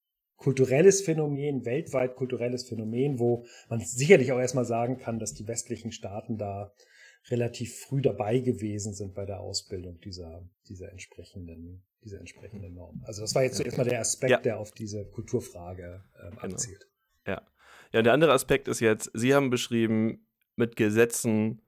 kulturelles 0.45 1.01
Phänomen, 1.01 1.65
weltweit 1.65 2.15
kulturelles 2.15 2.69
Phänomen, 2.69 3.17
wo 3.17 3.47
man 3.67 3.79
sicherlich 3.79 4.31
auch 4.31 4.37
erstmal 4.37 4.63
sagen 4.63 4.99
kann, 4.99 5.17
dass 5.17 5.33
die 5.33 5.47
westlichen 5.47 5.91
Staaten 5.91 6.37
da 6.37 6.71
relativ 7.31 7.79
früh 7.79 7.99
dabei 7.99 8.37
gewesen 8.37 8.93
sind 8.93 9.15
bei 9.15 9.25
der 9.25 9.39
Ausbildung 9.39 9.99
dieser, 10.01 10.47
dieser 10.69 10.91
entsprechenden, 10.91 11.83
dieser 12.03 12.19
entsprechenden 12.19 12.75
Norm. 12.75 13.01
Also 13.07 13.21
das 13.21 13.33
war 13.33 13.41
jetzt 13.41 13.57
zuerst 13.57 13.75
mal 13.79 13.85
der 13.85 13.99
Aspekt, 13.99 14.29
ja. 14.29 14.37
der 14.37 14.59
auf 14.59 14.71
diese 14.71 15.07
Kulturfrage 15.07 16.03
ähm, 16.21 16.37
genau. 16.39 16.53
abzielt. 16.53 16.87
Ja. 17.25 17.41
Ja, 17.91 18.03
der 18.03 18.13
andere 18.13 18.31
Aspekt 18.31 18.67
ist 18.67 18.81
jetzt, 18.81 19.09
Sie 19.15 19.33
haben 19.33 19.49
beschrieben, 19.49 20.27
mit 20.55 20.75
Gesetzen 20.75 21.63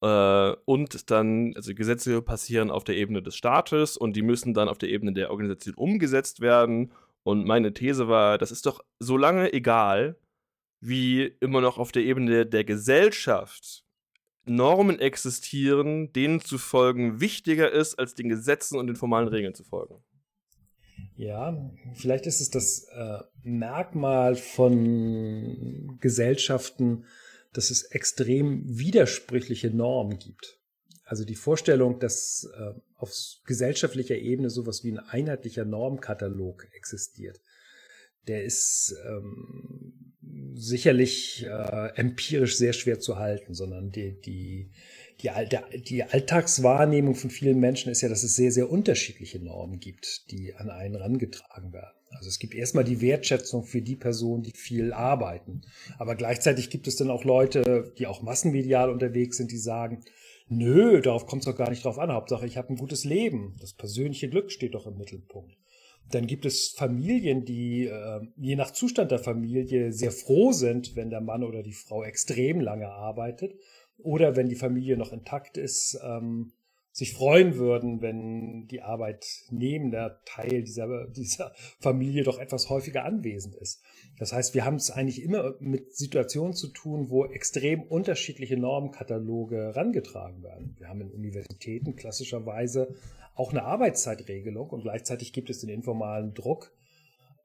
äh, 0.00 0.52
und 0.64 1.10
dann, 1.10 1.52
also 1.56 1.74
Gesetze 1.74 2.22
passieren 2.22 2.70
auf 2.70 2.84
der 2.84 2.96
Ebene 2.96 3.22
des 3.22 3.36
Staates 3.36 3.98
und 3.98 4.16
die 4.16 4.22
müssen 4.22 4.54
dann 4.54 4.70
auf 4.70 4.78
der 4.78 4.88
Ebene 4.88 5.12
der 5.12 5.30
Organisation 5.30 5.74
umgesetzt 5.74 6.40
werden 6.40 6.90
und 7.24 7.44
meine 7.46 7.72
These 7.72 8.06
war, 8.06 8.38
das 8.38 8.52
ist 8.52 8.66
doch 8.66 8.84
so 9.00 9.16
lange 9.16 9.52
egal, 9.52 10.16
wie 10.80 11.24
immer 11.40 11.60
noch 11.60 11.78
auf 11.78 11.90
der 11.90 12.04
Ebene 12.04 12.46
der 12.46 12.64
Gesellschaft 12.64 13.84
Normen 14.46 15.00
existieren, 15.00 16.12
denen 16.12 16.40
zu 16.40 16.58
folgen 16.58 17.20
wichtiger 17.20 17.72
ist, 17.72 17.98
als 17.98 18.14
den 18.14 18.28
Gesetzen 18.28 18.78
und 18.78 18.86
den 18.86 18.96
formalen 18.96 19.28
Regeln 19.28 19.54
zu 19.54 19.64
folgen. 19.64 20.04
Ja, 21.16 21.70
vielleicht 21.94 22.26
ist 22.26 22.40
es 22.40 22.50
das 22.50 22.84
äh, 22.92 23.20
Merkmal 23.42 24.36
von 24.36 25.96
Gesellschaften, 26.00 27.06
dass 27.52 27.70
es 27.70 27.84
extrem 27.84 28.62
widersprüchliche 28.66 29.70
Normen 29.70 30.18
gibt. 30.18 30.60
Also 31.04 31.24
die 31.24 31.34
Vorstellung, 31.34 31.98
dass 31.98 32.48
äh, 32.56 32.72
auf 32.96 33.12
gesellschaftlicher 33.46 34.16
Ebene 34.16 34.50
sowas 34.50 34.84
wie 34.84 34.92
ein 34.92 34.98
einheitlicher 34.98 35.64
Normkatalog 35.64 36.66
existiert, 36.74 37.40
der 38.26 38.44
ist 38.44 38.96
ähm, 39.06 40.14
sicherlich 40.54 41.44
äh, 41.44 41.88
empirisch 41.96 42.56
sehr 42.56 42.72
schwer 42.72 43.00
zu 43.00 43.18
halten, 43.18 43.54
sondern 43.54 43.90
die, 43.90 44.18
die, 44.20 44.70
die, 45.20 45.30
die 45.82 46.04
Alltagswahrnehmung 46.04 47.14
von 47.14 47.30
vielen 47.30 47.60
Menschen 47.60 47.92
ist 47.92 48.00
ja, 48.00 48.08
dass 48.08 48.22
es 48.22 48.34
sehr, 48.36 48.52
sehr 48.52 48.70
unterschiedliche 48.70 49.38
Normen 49.40 49.80
gibt, 49.80 50.30
die 50.30 50.54
an 50.54 50.70
einen 50.70 50.96
rangetragen 50.96 51.72
werden. 51.72 51.98
Also 52.16 52.28
es 52.28 52.38
gibt 52.38 52.54
erstmal 52.54 52.84
die 52.84 53.00
Wertschätzung 53.00 53.64
für 53.64 53.82
die 53.82 53.96
Personen, 53.96 54.44
die 54.44 54.52
viel 54.54 54.92
arbeiten. 54.92 55.62
Aber 55.98 56.14
gleichzeitig 56.14 56.70
gibt 56.70 56.86
es 56.86 56.96
dann 56.96 57.10
auch 57.10 57.24
Leute, 57.24 57.92
die 57.98 58.06
auch 58.06 58.22
massenmedial 58.22 58.90
unterwegs 58.90 59.36
sind, 59.36 59.50
die 59.50 59.58
sagen, 59.58 60.04
Nö, 60.48 61.00
darauf 61.00 61.26
kommt 61.26 61.42
es 61.42 61.46
doch 61.46 61.56
gar 61.56 61.70
nicht 61.70 61.84
drauf 61.84 61.98
an. 61.98 62.12
Hauptsache, 62.12 62.46
ich 62.46 62.56
habe 62.56 62.68
ein 62.70 62.76
gutes 62.76 63.04
Leben. 63.04 63.56
Das 63.60 63.72
persönliche 63.72 64.28
Glück 64.28 64.50
steht 64.50 64.74
doch 64.74 64.86
im 64.86 64.98
Mittelpunkt. 64.98 65.56
Dann 66.10 66.26
gibt 66.26 66.44
es 66.44 66.74
Familien, 66.76 67.44
die 67.44 67.86
äh, 67.86 68.20
je 68.36 68.56
nach 68.56 68.70
Zustand 68.70 69.10
der 69.10 69.18
Familie 69.18 69.92
sehr 69.92 70.12
froh 70.12 70.52
sind, 70.52 70.96
wenn 70.96 71.08
der 71.08 71.22
Mann 71.22 71.42
oder 71.42 71.62
die 71.62 71.72
Frau 71.72 72.04
extrem 72.04 72.60
lange 72.60 72.88
arbeitet. 72.88 73.54
Oder 73.98 74.36
wenn 74.36 74.48
die 74.48 74.54
Familie 74.54 74.98
noch 74.98 75.12
intakt 75.12 75.56
ist, 75.56 75.98
ähm, 76.04 76.52
sich 76.94 77.12
freuen 77.12 77.56
würden, 77.56 78.02
wenn 78.02 78.68
die 78.68 78.80
Arbeitnehmender 78.80 80.20
Teil 80.26 80.62
dieser, 80.62 81.08
dieser 81.08 81.52
Familie 81.80 82.22
doch 82.22 82.38
etwas 82.38 82.70
häufiger 82.70 83.04
anwesend 83.04 83.56
ist. 83.56 83.82
Das 84.16 84.32
heißt, 84.32 84.54
wir 84.54 84.64
haben 84.64 84.76
es 84.76 84.92
eigentlich 84.92 85.20
immer 85.20 85.56
mit 85.58 85.96
Situationen 85.96 86.52
zu 86.52 86.68
tun, 86.68 87.10
wo 87.10 87.26
extrem 87.26 87.82
unterschiedliche 87.82 88.56
Normkataloge 88.56 89.56
herangetragen 89.56 90.44
werden. 90.44 90.76
Wir 90.78 90.88
haben 90.88 91.00
in 91.00 91.10
Universitäten 91.10 91.96
klassischerweise 91.96 92.94
auch 93.34 93.50
eine 93.50 93.64
Arbeitszeitregelung 93.64 94.70
und 94.70 94.82
gleichzeitig 94.82 95.32
gibt 95.32 95.50
es 95.50 95.58
den 95.58 95.70
informalen 95.70 96.32
Druck 96.32 96.72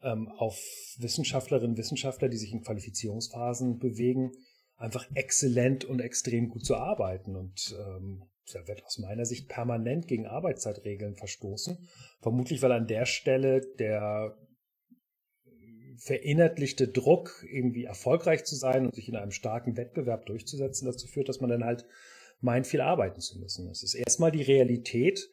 ähm, 0.03 0.27
auf 0.27 0.59
Wissenschaftlerinnen 0.99 1.71
und 1.71 1.77
Wissenschaftler, 1.79 2.29
die 2.29 2.37
sich 2.37 2.53
in 2.53 2.61
Qualifizierungsphasen 2.61 3.79
bewegen, 3.79 4.31
einfach 4.77 5.07
exzellent 5.15 5.85
und 5.85 6.01
extrem 6.01 6.49
gut 6.49 6.65
zu 6.65 6.75
arbeiten. 6.75 7.35
Und 7.35 7.75
ähm, 7.79 8.21
da 8.53 8.67
wird 8.67 8.83
aus 8.85 8.97
meiner 8.97 9.25
Sicht 9.25 9.47
permanent 9.47 10.07
gegen 10.07 10.27
Arbeitszeitregeln 10.27 11.15
verstoßen. 11.15 11.77
Vermutlich, 12.21 12.61
weil 12.61 12.71
an 12.71 12.87
der 12.87 13.05
Stelle 13.05 13.61
der 13.79 14.37
verinnerlichte 15.97 16.87
Druck, 16.87 17.43
irgendwie 17.49 17.83
erfolgreich 17.83 18.45
zu 18.45 18.55
sein 18.55 18.85
und 18.85 18.95
sich 18.95 19.09
in 19.09 19.15
einem 19.15 19.31
starken 19.31 19.75
Wettbewerb 19.75 20.25
durchzusetzen, 20.25 20.85
dazu 20.85 21.07
führt, 21.07 21.29
dass 21.29 21.41
man 21.41 21.49
dann 21.49 21.65
halt 21.65 21.85
meint, 22.39 22.67
viel 22.67 22.81
arbeiten 22.81 23.19
zu 23.19 23.37
müssen. 23.39 23.69
Es 23.69 23.83
ist 23.83 23.95
erstmal 23.95 24.31
die 24.31 24.41
Realität, 24.41 25.29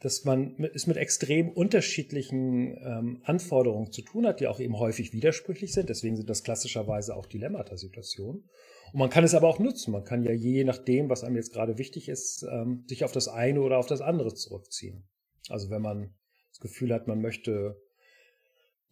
dass 0.00 0.24
man 0.24 0.56
es 0.74 0.86
mit 0.86 0.96
extrem 0.96 1.50
unterschiedlichen 1.50 2.76
ähm, 2.82 3.20
Anforderungen 3.22 3.92
zu 3.92 4.00
tun 4.00 4.26
hat, 4.26 4.40
die 4.40 4.46
auch 4.46 4.58
eben 4.58 4.78
häufig 4.78 5.12
widersprüchlich 5.12 5.74
sind. 5.74 5.90
Deswegen 5.90 6.16
sind 6.16 6.30
das 6.30 6.42
klassischerweise 6.42 7.14
auch 7.14 7.26
Dilemmata-Situationen. 7.26 8.48
Und 8.92 8.98
man 8.98 9.10
kann 9.10 9.24
es 9.24 9.34
aber 9.34 9.48
auch 9.48 9.58
nutzen. 9.58 9.92
Man 9.92 10.04
kann 10.04 10.24
ja 10.24 10.32
je 10.32 10.64
nachdem, 10.64 11.10
was 11.10 11.22
einem 11.22 11.36
jetzt 11.36 11.52
gerade 11.52 11.76
wichtig 11.76 12.08
ist, 12.08 12.46
ähm, 12.50 12.84
sich 12.88 13.04
auf 13.04 13.12
das 13.12 13.28
eine 13.28 13.60
oder 13.60 13.78
auf 13.78 13.86
das 13.86 14.00
andere 14.00 14.32
zurückziehen. 14.34 15.06
Also 15.50 15.68
wenn 15.68 15.82
man 15.82 16.14
das 16.50 16.60
Gefühl 16.60 16.94
hat, 16.94 17.06
man 17.06 17.20
möchte 17.20 17.76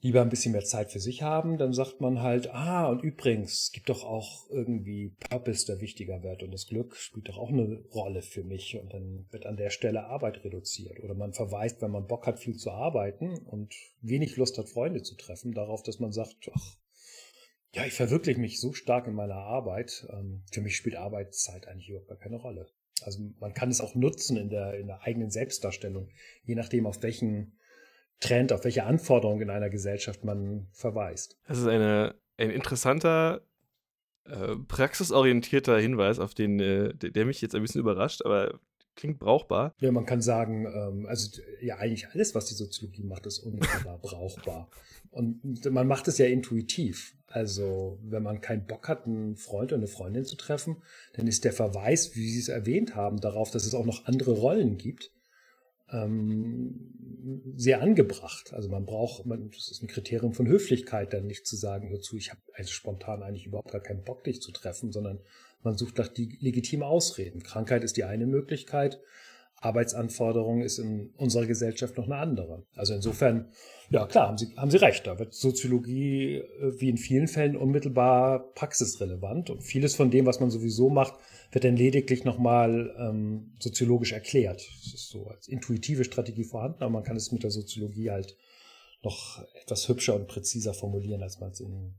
lieber 0.00 0.22
ein 0.22 0.28
bisschen 0.28 0.52
mehr 0.52 0.64
Zeit 0.64 0.92
für 0.92 1.00
sich 1.00 1.22
haben, 1.22 1.58
dann 1.58 1.72
sagt 1.72 2.00
man 2.00 2.22
halt, 2.22 2.50
ah, 2.54 2.86
und 2.88 3.02
übrigens, 3.02 3.64
es 3.64 3.72
gibt 3.72 3.88
doch 3.88 4.04
auch 4.04 4.48
irgendwie 4.50 5.16
Purpose, 5.28 5.66
der 5.66 5.80
wichtiger 5.80 6.22
wird 6.22 6.42
und 6.42 6.52
das 6.52 6.66
Glück 6.66 6.94
spielt 6.96 7.28
doch 7.28 7.38
auch 7.38 7.48
eine 7.48 7.82
Rolle 7.92 8.22
für 8.22 8.44
mich 8.44 8.78
und 8.80 8.92
dann 8.92 9.26
wird 9.30 9.46
an 9.46 9.56
der 9.56 9.70
Stelle 9.70 10.04
Arbeit 10.04 10.44
reduziert. 10.44 11.00
Oder 11.02 11.14
man 11.14 11.32
verweist, 11.32 11.82
wenn 11.82 11.90
man 11.90 12.06
Bock 12.06 12.26
hat, 12.26 12.38
viel 12.38 12.56
zu 12.56 12.70
arbeiten 12.70 13.38
und 13.38 13.74
wenig 14.00 14.36
Lust 14.36 14.56
hat, 14.58 14.68
Freunde 14.68 15.02
zu 15.02 15.16
treffen, 15.16 15.52
darauf, 15.52 15.82
dass 15.82 15.98
man 15.98 16.12
sagt, 16.12 16.48
ach, 16.54 16.76
ja, 17.74 17.84
ich 17.84 17.92
verwirkliche 17.92 18.40
mich 18.40 18.60
so 18.60 18.72
stark 18.72 19.06
in 19.08 19.14
meiner 19.14 19.34
Arbeit. 19.34 20.06
Ähm, 20.10 20.42
für 20.52 20.60
mich 20.60 20.76
spielt 20.76 20.96
Arbeitszeit 20.96 21.66
eigentlich 21.66 21.88
überhaupt 21.88 22.08
gar 22.08 22.18
keine 22.18 22.36
Rolle. 22.36 22.68
Also 23.02 23.20
man 23.40 23.52
kann 23.52 23.70
es 23.70 23.80
auch 23.80 23.94
nutzen 23.94 24.36
in 24.36 24.48
der, 24.48 24.74
in 24.78 24.86
der 24.86 25.02
eigenen 25.02 25.30
Selbstdarstellung, 25.30 26.08
je 26.44 26.54
nachdem, 26.54 26.86
auf 26.86 27.02
welchen 27.02 27.58
Trend, 28.20 28.52
auf 28.52 28.64
welche 28.64 28.84
Anforderungen 28.84 29.42
in 29.42 29.50
einer 29.50 29.70
Gesellschaft 29.70 30.24
man 30.24 30.66
verweist. 30.72 31.38
Das 31.46 31.58
ist 31.58 31.66
eine, 31.66 32.14
ein 32.36 32.50
interessanter, 32.50 33.42
äh, 34.24 34.56
praxisorientierter 34.56 35.78
Hinweis, 35.78 36.18
auf 36.18 36.34
den, 36.34 36.58
äh, 36.60 36.94
der, 36.94 37.10
der 37.10 37.24
mich 37.26 37.40
jetzt 37.40 37.54
ein 37.54 37.62
bisschen 37.62 37.80
überrascht, 37.80 38.22
aber 38.24 38.58
klingt 38.98 39.20
brauchbar. 39.20 39.74
Ja, 39.78 39.92
man 39.92 40.06
kann 40.06 40.20
sagen, 40.20 40.66
ähm, 40.66 41.06
also 41.06 41.40
ja, 41.60 41.76
eigentlich 41.76 42.08
alles, 42.08 42.34
was 42.34 42.46
die 42.46 42.54
Soziologie 42.54 43.04
macht, 43.04 43.26
ist 43.26 43.38
unmittelbar 43.38 43.98
brauchbar. 44.02 44.68
Und 45.10 45.64
man 45.70 45.86
macht 45.86 46.08
es 46.08 46.18
ja 46.18 46.26
intuitiv. 46.26 47.14
Also, 47.28 47.98
wenn 48.02 48.22
man 48.22 48.40
keinen 48.40 48.66
Bock 48.66 48.88
hat, 48.88 49.06
einen 49.06 49.36
Freund 49.36 49.72
oder 49.72 49.78
eine 49.78 49.86
Freundin 49.86 50.24
zu 50.24 50.36
treffen, 50.36 50.82
dann 51.14 51.26
ist 51.26 51.44
der 51.44 51.52
Verweis, 51.52 52.16
wie 52.16 52.28
Sie 52.28 52.40
es 52.40 52.48
erwähnt 52.48 52.94
haben, 52.94 53.20
darauf, 53.20 53.50
dass 53.50 53.64
es 53.64 53.74
auch 53.74 53.86
noch 53.86 54.06
andere 54.06 54.32
Rollen 54.32 54.78
gibt, 54.78 55.12
ähm, 55.90 57.52
sehr 57.56 57.82
angebracht. 57.82 58.52
Also 58.52 58.68
man 58.68 58.86
braucht, 58.86 59.26
man, 59.26 59.50
das 59.50 59.70
ist 59.70 59.82
ein 59.82 59.88
Kriterium 59.88 60.32
von 60.32 60.46
Höflichkeit, 60.46 61.12
dann 61.12 61.26
nicht 61.26 61.46
zu 61.46 61.56
sagen, 61.56 61.88
hör 61.88 62.00
zu, 62.00 62.16
ich 62.16 62.30
habe 62.30 62.40
also 62.54 62.70
spontan 62.70 63.22
eigentlich 63.22 63.46
überhaupt 63.46 63.72
gar 63.72 63.82
keinen 63.82 64.04
Bock, 64.04 64.24
dich 64.24 64.40
zu 64.40 64.52
treffen, 64.52 64.92
sondern 64.92 65.20
man 65.62 65.76
sucht 65.76 65.98
nach 65.98 66.08
die 66.08 66.36
legitime 66.40 66.86
Ausreden. 66.86 67.42
Krankheit 67.42 67.84
ist 67.84 67.96
die 67.96 68.04
eine 68.04 68.26
Möglichkeit, 68.26 69.00
Arbeitsanforderung 69.60 70.62
ist 70.62 70.78
in 70.78 71.10
unserer 71.16 71.46
Gesellschaft 71.46 71.96
noch 71.96 72.04
eine 72.04 72.16
andere. 72.16 72.64
Also 72.76 72.94
insofern, 72.94 73.50
ja 73.90 74.06
klar, 74.06 74.28
haben 74.28 74.38
Sie, 74.38 74.54
haben 74.56 74.70
Sie 74.70 74.76
recht. 74.76 75.06
Da 75.06 75.18
wird 75.18 75.34
Soziologie 75.34 76.36
äh, 76.36 76.80
wie 76.80 76.88
in 76.88 76.96
vielen 76.96 77.28
Fällen 77.28 77.56
unmittelbar 77.56 78.52
praxisrelevant 78.54 79.50
und 79.50 79.62
vieles 79.62 79.96
von 79.96 80.10
dem, 80.10 80.26
was 80.26 80.40
man 80.40 80.50
sowieso 80.50 80.90
macht, 80.90 81.14
wird 81.50 81.64
dann 81.64 81.76
lediglich 81.76 82.24
nochmal 82.24 82.94
ähm, 82.98 83.54
soziologisch 83.58 84.12
erklärt. 84.12 84.66
Das 84.84 84.94
ist 84.94 85.08
so 85.08 85.26
als 85.26 85.48
intuitive 85.48 86.04
Strategie 86.04 86.44
vorhanden, 86.44 86.82
aber 86.82 86.92
man 86.92 87.04
kann 87.04 87.16
es 87.16 87.32
mit 87.32 87.42
der 87.42 87.50
Soziologie 87.50 88.10
halt 88.10 88.36
noch 89.02 89.44
etwas 89.62 89.88
hübscher 89.88 90.14
und 90.14 90.28
präziser 90.28 90.74
formulieren, 90.74 91.22
als 91.22 91.40
man 91.40 91.50
es 91.50 91.60
in 91.60 91.94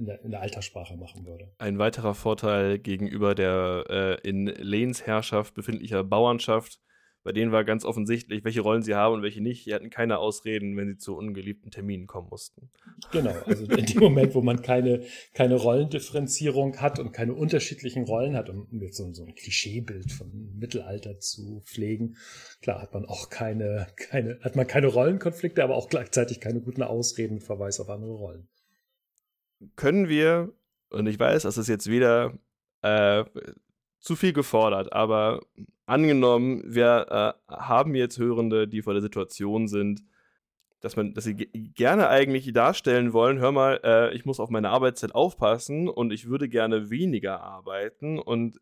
in 0.00 0.06
der, 0.06 0.24
in 0.24 0.30
der 0.30 0.40
Alterssprache 0.40 0.96
machen 0.96 1.26
würde. 1.26 1.52
Ein 1.58 1.78
weiterer 1.78 2.14
Vorteil 2.14 2.78
gegenüber 2.78 3.34
der 3.34 3.84
äh, 3.90 4.28
in 4.28 4.46
Lehnsherrschaft 4.46 5.54
befindlicher 5.54 6.02
Bauernschaft 6.02 6.80
bei 7.22 7.32
denen 7.32 7.52
war 7.52 7.64
ganz 7.64 7.84
offensichtlich, 7.84 8.44
welche 8.44 8.62
Rollen 8.62 8.82
sie 8.82 8.94
haben 8.94 9.14
und 9.16 9.22
welche 9.22 9.42
nicht. 9.42 9.66
Die 9.66 9.74
hatten 9.74 9.90
keine 9.90 10.18
Ausreden, 10.18 10.76
wenn 10.76 10.88
sie 10.88 10.96
zu 10.96 11.16
ungeliebten 11.16 11.70
Terminen 11.70 12.06
kommen 12.06 12.28
mussten. 12.30 12.70
Genau, 13.12 13.34
also 13.44 13.64
in 13.64 13.84
dem 13.84 14.00
Moment, 14.00 14.34
wo 14.34 14.40
man 14.40 14.62
keine, 14.62 15.02
keine 15.34 15.56
Rollendifferenzierung 15.56 16.78
hat 16.80 16.98
und 16.98 17.12
keine 17.12 17.34
unterschiedlichen 17.34 18.04
Rollen 18.04 18.36
hat, 18.36 18.48
um 18.48 18.66
jetzt 18.80 18.96
so, 18.96 19.12
so 19.12 19.24
ein 19.24 19.34
Klischeebild 19.34 20.12
von 20.12 20.56
Mittelalter 20.58 21.18
zu 21.18 21.62
pflegen, 21.66 22.16
klar 22.62 22.80
hat 22.80 22.94
man 22.94 23.04
auch 23.04 23.28
keine, 23.28 23.86
keine, 23.96 24.38
hat 24.40 24.56
man 24.56 24.66
keine 24.66 24.86
Rollenkonflikte, 24.86 25.62
aber 25.62 25.76
auch 25.76 25.90
gleichzeitig 25.90 26.40
keine 26.40 26.60
guten 26.60 26.82
Ausreden 26.82 27.34
mit 27.34 27.44
Verweis 27.44 27.80
auf 27.80 27.90
andere 27.90 28.12
Rollen. 28.12 28.48
Können 29.76 30.08
wir, 30.08 30.54
und 30.88 31.06
ich 31.06 31.18
weiß, 31.18 31.42
das 31.42 31.58
ist 31.58 31.68
jetzt 31.68 31.90
wieder 31.90 32.38
äh, 32.80 33.24
zu 34.00 34.16
viel 34.16 34.32
gefordert, 34.32 34.92
aber 34.92 35.40
angenommen, 35.86 36.62
wir 36.64 37.36
äh, 37.48 37.54
haben 37.54 37.94
jetzt 37.94 38.18
Hörende, 38.18 38.66
die 38.66 38.82
vor 38.82 38.94
der 38.94 39.02
Situation 39.02 39.68
sind, 39.68 40.02
dass 40.80 40.96
man, 40.96 41.12
dass 41.12 41.24
sie 41.24 41.34
gerne 41.34 42.08
eigentlich 42.08 42.50
darstellen 42.52 43.12
wollen, 43.12 43.38
hör 43.38 43.52
mal, 43.52 43.80
äh, 43.84 44.14
ich 44.14 44.24
muss 44.24 44.40
auf 44.40 44.48
meine 44.48 44.70
Arbeitszeit 44.70 45.14
aufpassen 45.14 45.88
und 45.88 46.12
ich 46.12 46.28
würde 46.28 46.48
gerne 46.48 46.88
weniger 46.88 47.42
arbeiten 47.42 48.18
und 48.18 48.58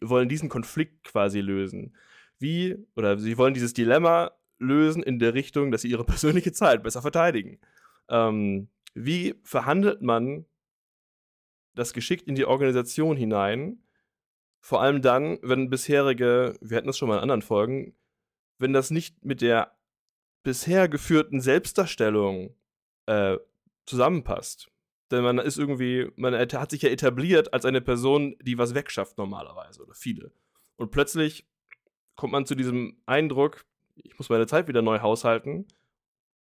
wollen 0.00 0.28
diesen 0.28 0.48
Konflikt 0.48 1.04
quasi 1.04 1.40
lösen. 1.40 1.94
Wie, 2.38 2.76
oder 2.96 3.18
sie 3.18 3.38
wollen 3.38 3.54
dieses 3.54 3.74
Dilemma 3.74 4.32
lösen 4.58 5.02
in 5.02 5.18
der 5.18 5.34
Richtung, 5.34 5.70
dass 5.70 5.82
sie 5.82 5.90
ihre 5.90 6.04
persönliche 6.06 6.52
Zeit 6.52 6.82
besser 6.82 7.02
verteidigen. 7.02 7.60
Ähm, 8.08 8.68
wie 8.94 9.34
verhandelt 9.44 10.02
man 10.02 10.46
das 11.74 11.92
geschickt 11.92 12.26
in 12.26 12.34
die 12.34 12.46
Organisation 12.46 13.16
hinein, 13.16 13.82
vor 14.66 14.82
allem 14.82 15.00
dann, 15.00 15.38
wenn 15.42 15.70
bisherige, 15.70 16.56
wir 16.60 16.76
hatten 16.76 16.88
das 16.88 16.98
schon 16.98 17.06
mal 17.06 17.18
in 17.18 17.22
anderen 17.22 17.40
Folgen, 17.42 17.94
wenn 18.58 18.72
das 18.72 18.90
nicht 18.90 19.24
mit 19.24 19.40
der 19.40 19.78
bisher 20.42 20.88
geführten 20.88 21.40
Selbstdarstellung 21.40 22.52
äh, 23.06 23.36
zusammenpasst. 23.84 24.68
Denn 25.12 25.22
man 25.22 25.38
ist 25.38 25.56
irgendwie, 25.56 26.10
man 26.16 26.34
hat 26.34 26.72
sich 26.72 26.82
ja 26.82 26.88
etabliert 26.88 27.54
als 27.54 27.64
eine 27.64 27.80
Person, 27.80 28.34
die 28.42 28.58
was 28.58 28.74
wegschafft 28.74 29.18
normalerweise 29.18 29.84
oder 29.84 29.94
viele. 29.94 30.32
Und 30.74 30.90
plötzlich 30.90 31.46
kommt 32.16 32.32
man 32.32 32.44
zu 32.44 32.56
diesem 32.56 33.00
Eindruck, 33.06 33.66
ich 33.94 34.18
muss 34.18 34.30
meine 34.30 34.48
Zeit 34.48 34.66
wieder 34.66 34.82
neu 34.82 34.98
haushalten. 34.98 35.68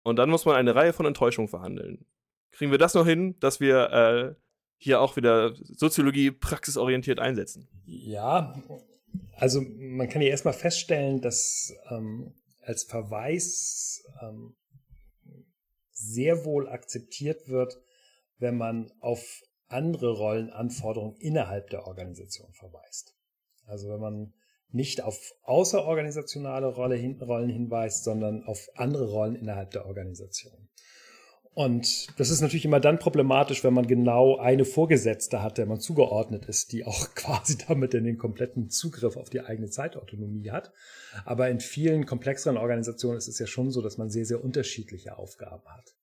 Und 0.02 0.16
dann 0.16 0.30
muss 0.30 0.46
man 0.46 0.56
eine 0.56 0.76
Reihe 0.76 0.94
von 0.94 1.06
Enttäuschungen 1.06 1.50
verhandeln. 1.50 2.06
Kriegen 2.52 2.72
wir 2.72 2.78
das 2.78 2.94
noch 2.94 3.06
hin, 3.06 3.38
dass 3.42 3.60
wir 3.60 3.92
äh, 3.92 4.36
hier 4.78 5.00
auch 5.02 5.16
wieder 5.16 5.56
Soziologie 5.56 6.32
praxisorientiert 6.32 7.20
einsetzen. 7.20 7.68
Ja, 7.86 8.62
also 9.36 9.62
man 9.62 10.10
kann 10.10 10.22
ja 10.22 10.30
erstmal 10.30 10.54
feststellen, 10.54 11.22
dass 11.22 11.74
ähm, 11.90 12.34
als 12.62 12.84
Verweis 12.84 14.04
ähm, 14.22 14.56
sehr 15.92 16.46
wohl 16.46 16.68
akzeptiert 16.68 17.48
wird, 17.48 17.80
wenn 18.38 18.58
man 18.58 18.92
auf 19.00 19.42
andere 19.68 20.18
Rollenanforderungen 20.18 21.16
innerhalb 21.18 21.70
der 21.70 21.88
Organisation 21.88 22.52
verweist. 22.54 23.16
Also 23.66 23.90
wenn 23.90 24.00
man 24.00 24.34
nicht 24.70 25.02
auf 25.02 25.34
außerorganisationale 25.44 26.68
Rolle 26.68 26.98
Rollen 27.22 27.50
hinweist, 27.50 28.04
sondern 28.04 28.44
auf 28.44 28.70
andere 28.76 29.10
Rollen 29.10 29.36
innerhalb 29.36 29.72
der 29.72 29.86
Organisation. 29.86 30.70
Und 31.56 32.08
das 32.20 32.32
ist 32.32 32.42
natürlich 32.42 32.66
immer 32.66 32.80
dann 32.80 32.98
problematisch, 32.98 33.64
wenn 33.64 33.76
man 33.76 33.86
genau 33.86 34.38
eine 34.38 34.66
Vorgesetzte 34.66 35.44
hat, 35.44 35.60
der 35.60 35.68
man 35.68 35.80
zugeordnet 35.80 36.46
ist, 36.46 36.72
die 36.72 36.84
auch 36.84 37.14
quasi 37.16 37.58
damit 37.68 37.94
den 37.94 38.18
kompletten 38.18 38.70
Zugriff 38.70 39.18
auf 39.18 39.30
die 39.30 39.42
eigene 39.42 39.70
Zeitautonomie 39.70 40.50
hat. 40.50 40.72
Aber 41.26 41.50
in 41.50 41.60
vielen 41.60 42.06
komplexeren 42.06 42.58
Organisationen 42.58 43.18
ist 43.18 43.28
es 43.28 43.38
ja 43.38 43.46
schon 43.46 43.70
so, 43.70 43.82
dass 43.82 43.98
man 43.98 44.10
sehr, 44.10 44.26
sehr 44.26 44.44
unterschiedliche 44.44 45.18
Aufgaben 45.18 45.64
hat. 45.70 45.94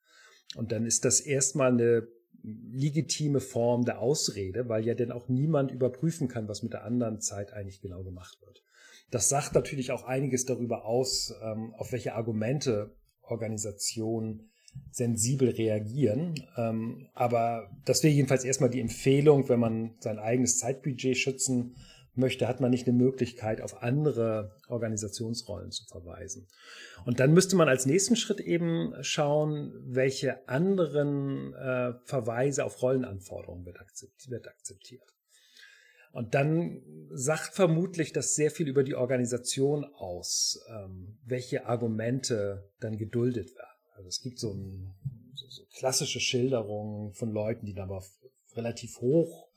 Und 0.54 0.70
dann 0.72 0.86
ist 0.86 1.04
das 1.04 1.20
erstmal 1.20 1.72
eine 1.72 2.06
legitime 2.42 3.40
Form 3.40 3.84
der 3.84 4.00
Ausrede, 4.00 4.68
weil 4.68 4.86
ja 4.86 4.94
dann 4.94 5.12
auch 5.12 5.28
niemand 5.28 5.72
überprüfen 5.72 6.28
kann, 6.28 6.48
was 6.48 6.62
mit 6.62 6.72
der 6.72 6.84
anderen 6.84 7.20
Zeit 7.20 7.52
eigentlich 7.52 7.80
genau 7.80 8.02
gemacht 8.02 8.38
wird. 8.42 8.62
Das 9.10 9.28
sagt 9.28 9.54
natürlich 9.54 9.90
auch 9.90 10.04
einiges 10.04 10.46
darüber 10.46 10.84
aus, 10.84 11.34
ähm, 11.42 11.74
auf 11.74 11.92
welche 11.92 12.14
Argumente 12.14 12.94
Organisationen 13.22 14.50
sensibel 14.90 15.50
reagieren. 15.50 16.35
Ähm, 16.56 17.09
aber 17.14 17.70
das 17.85 18.02
wäre 18.02 18.14
jedenfalls 18.14 18.44
erstmal 18.44 18.70
die 18.70 18.80
Empfehlung, 18.80 19.48
wenn 19.48 19.61
man 19.61 19.94
sein 20.00 20.18
eigenes 20.18 20.59
Zeitbudget 20.59 21.16
schützen 21.16 21.76
möchte, 22.14 22.48
hat 22.48 22.61
man 22.61 22.70
nicht 22.70 22.87
eine 22.87 22.96
Möglichkeit, 22.96 23.61
auf 23.61 23.83
andere 23.83 24.56
Organisationsrollen 24.68 25.70
zu 25.70 25.85
verweisen. 25.87 26.48
Und 27.04 27.20
dann 27.20 27.33
müsste 27.33 27.56
man 27.56 27.68
als 27.68 27.87
nächsten 27.87 28.16
Schritt 28.16 28.40
eben 28.40 28.92
schauen, 29.00 29.72
welche 29.87 30.46
anderen 30.48 31.54
äh, 31.54 31.94
Verweise 32.04 32.64
auf 32.64 32.83
Rollenanforderungen 32.83 33.64
wird, 33.64 33.80
akzeptiert, 33.80 34.30
wird 34.30 34.48
akzeptiert. 34.48 35.02
Und 36.12 36.35
dann 36.35 36.83
sagt 37.11 37.54
vermutlich 37.54 38.12
das 38.12 38.35
sehr 38.35 38.50
viel 38.50 38.68
über 38.68 38.83
die 38.83 38.96
Organisation 38.96 39.85
aus, 39.85 40.61
ähm, 40.68 41.18
welche 41.24 41.66
Argumente 41.66 42.68
dann 42.80 42.98
geduldet 42.98 43.54
werden. 43.54 43.69
Also 44.00 44.08
es 44.08 44.22
gibt 44.22 44.38
so, 44.38 44.52
ein, 44.52 44.94
so, 45.34 45.46
so 45.48 45.62
klassische 45.76 46.20
Schilderungen 46.20 47.12
von 47.12 47.30
Leuten, 47.30 47.66
die 47.66 47.74
dann 47.74 47.90
aber 47.90 48.02
relativ 48.54 49.00
hoch 49.02 49.48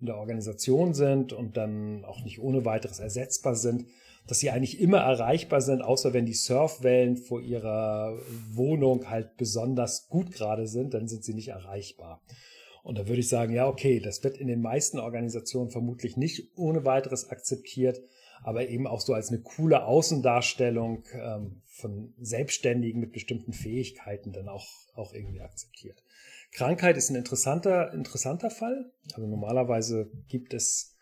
in 0.00 0.06
der 0.06 0.16
Organisation 0.16 0.94
sind 0.94 1.32
und 1.32 1.56
dann 1.56 2.04
auch 2.04 2.22
nicht 2.22 2.38
ohne 2.38 2.64
weiteres 2.64 3.00
ersetzbar 3.00 3.56
sind, 3.56 3.86
dass 4.28 4.38
sie 4.38 4.50
eigentlich 4.50 4.80
immer 4.80 4.98
erreichbar 4.98 5.60
sind, 5.60 5.82
außer 5.82 6.12
wenn 6.12 6.26
die 6.26 6.34
Surfwellen 6.34 7.16
vor 7.16 7.40
ihrer 7.40 8.16
Wohnung 8.52 9.10
halt 9.10 9.36
besonders 9.36 10.06
gut 10.08 10.30
gerade 10.30 10.68
sind, 10.68 10.94
dann 10.94 11.08
sind 11.08 11.24
sie 11.24 11.34
nicht 11.34 11.48
erreichbar. 11.48 12.22
Und 12.84 12.98
da 12.98 13.08
würde 13.08 13.20
ich 13.20 13.28
sagen, 13.28 13.52
ja, 13.52 13.66
okay, 13.66 13.98
das 13.98 14.22
wird 14.22 14.36
in 14.36 14.46
den 14.46 14.62
meisten 14.62 15.00
Organisationen 15.00 15.70
vermutlich 15.70 16.16
nicht 16.16 16.52
ohne 16.56 16.84
weiteres 16.84 17.30
akzeptiert, 17.30 18.00
aber 18.42 18.68
eben 18.68 18.86
auch 18.86 19.00
so 19.00 19.14
als 19.14 19.28
eine 19.28 19.40
coole 19.40 19.84
Außendarstellung 19.84 21.04
ähm, 21.12 21.62
von 21.66 22.14
Selbstständigen 22.18 23.00
mit 23.00 23.12
bestimmten 23.12 23.52
Fähigkeiten 23.52 24.32
dann 24.32 24.48
auch, 24.48 24.66
auch 24.94 25.12
irgendwie 25.12 25.40
akzeptiert. 25.40 26.02
Krankheit 26.52 26.96
ist 26.96 27.10
ein 27.10 27.16
interessanter, 27.16 27.92
interessanter 27.92 28.50
Fall. 28.50 28.90
Also 29.14 29.26
normalerweise 29.28 30.10
gibt 30.28 30.54
es 30.54 30.94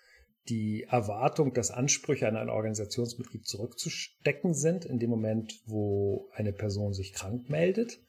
die 0.48 0.84
Erwartung, 0.84 1.52
dass 1.54 1.70
Ansprüche 1.70 2.28
an 2.28 2.36
ein 2.36 2.50
Organisationsmitglied 2.50 3.46
zurückzustecken 3.46 4.54
sind 4.54 4.84
in 4.84 4.98
dem 4.98 5.10
Moment, 5.10 5.60
wo 5.66 6.28
eine 6.34 6.52
Person 6.52 6.94
sich 6.94 7.12
krank 7.12 7.48
meldet. 7.48 8.00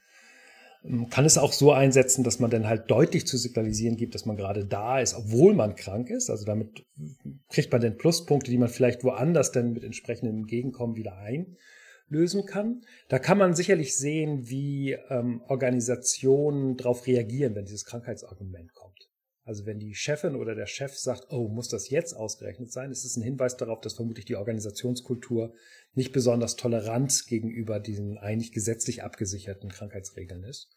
Kann 1.09 1.25
es 1.25 1.37
auch 1.37 1.53
so 1.53 1.71
einsetzen, 1.71 2.23
dass 2.23 2.39
man 2.39 2.49
dann 2.49 2.67
halt 2.67 2.89
deutlich 2.89 3.27
zu 3.27 3.37
signalisieren 3.37 3.97
gibt, 3.97 4.15
dass 4.15 4.25
man 4.25 4.37
gerade 4.37 4.65
da 4.65 4.99
ist, 4.99 5.15
obwohl 5.15 5.53
man 5.53 5.75
krank 5.75 6.09
ist. 6.09 6.29
Also 6.29 6.45
damit 6.45 6.85
kriegt 7.49 7.71
man 7.71 7.81
dann 7.81 7.97
Pluspunkte, 7.97 8.51
die 8.51 8.57
man 8.57 8.69
vielleicht 8.69 9.03
woanders 9.03 9.51
dann 9.51 9.73
mit 9.73 9.83
entsprechendem 9.83 10.37
Entgegenkommen 10.37 10.95
wieder 10.95 11.17
einlösen 11.17 12.45
kann. 12.45 12.83
Da 13.09 13.19
kann 13.19 13.37
man 13.37 13.53
sicherlich 13.55 13.97
sehen, 13.97 14.49
wie 14.49 14.93
ähm, 15.09 15.41
Organisationen 15.47 16.77
darauf 16.77 17.05
reagieren, 17.05 17.55
wenn 17.55 17.65
dieses 17.65 17.85
Krankheitsargument 17.85 18.73
kommt. 18.73 19.06
Also 19.47 19.65
wenn 19.65 19.79
die 19.79 19.95
Chefin 19.95 20.35
oder 20.35 20.55
der 20.55 20.65
Chef 20.65 20.97
sagt, 20.97 21.27
oh, 21.29 21.47
muss 21.47 21.69
das 21.69 21.89
jetzt 21.89 22.13
ausgerechnet 22.13 22.69
sein, 22.69 22.91
ist 22.91 23.05
es 23.05 23.15
ein 23.15 23.23
Hinweis 23.23 23.55
darauf, 23.55 23.79
dass 23.79 23.93
vermutlich 23.93 24.25
die 24.25 24.35
Organisationskultur 24.35 25.53
nicht 25.93 26.11
besonders 26.11 26.57
tolerant 26.57 27.27
gegenüber 27.27 27.79
diesen 27.79 28.17
eigentlich 28.17 28.51
gesetzlich 28.51 29.03
abgesicherten 29.03 29.69
Krankheitsregeln 29.69 30.43
ist. 30.43 30.75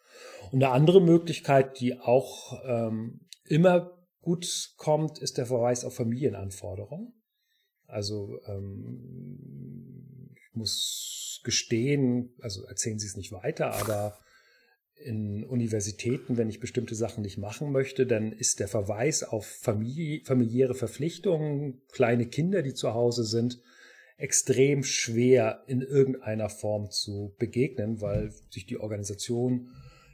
Und 0.53 0.63
eine 0.63 0.73
andere 0.73 1.03
Möglichkeit, 1.03 1.81
die 1.81 1.99
auch 1.99 2.63
ähm, 2.65 3.23
immer 3.45 3.99
gut 4.21 4.75
kommt, 4.77 5.19
ist 5.19 5.37
der 5.37 5.47
Verweis 5.47 5.85
auf 5.85 5.97
Familienanforderungen. 5.97 7.13
Also 7.89 8.39
ähm, 8.47 10.31
ich 10.37 10.55
muss 10.55 11.41
gestehen, 11.43 12.37
also 12.41 12.65
erzählen 12.67 13.01
Sie 13.01 13.09
es 13.09 13.17
nicht 13.17 13.33
weiter, 13.33 13.73
aber 13.73 14.17
in 15.05 15.45
Universitäten, 15.45 16.37
wenn 16.37 16.49
ich 16.49 16.61
bestimmte 16.61 16.95
Sachen 16.95 17.23
nicht 17.23 17.39
machen 17.39 17.73
möchte, 17.73 18.07
dann 18.07 18.33
ist 18.33 18.61
der 18.61 18.69
Verweis 18.69 19.23
auf 19.23 19.47
Familie, 19.47 20.23
familiäre 20.25 20.75
Verpflichtungen, 20.75 21.83
kleine 21.93 22.27
Kinder, 22.27 22.63
die 22.63 22.75
zu 22.75 22.95
Hause 22.95 23.25
sind, 23.25 23.61
extrem 24.17 24.83
schwer 24.83 25.65
in 25.67 25.81
irgendeiner 25.81 26.51
Form 26.51 26.91
zu 26.91 27.35
begegnen, 27.39 28.01
weil 28.01 28.33
sich 28.51 28.67
die 28.67 28.79
Organisation 28.79 29.71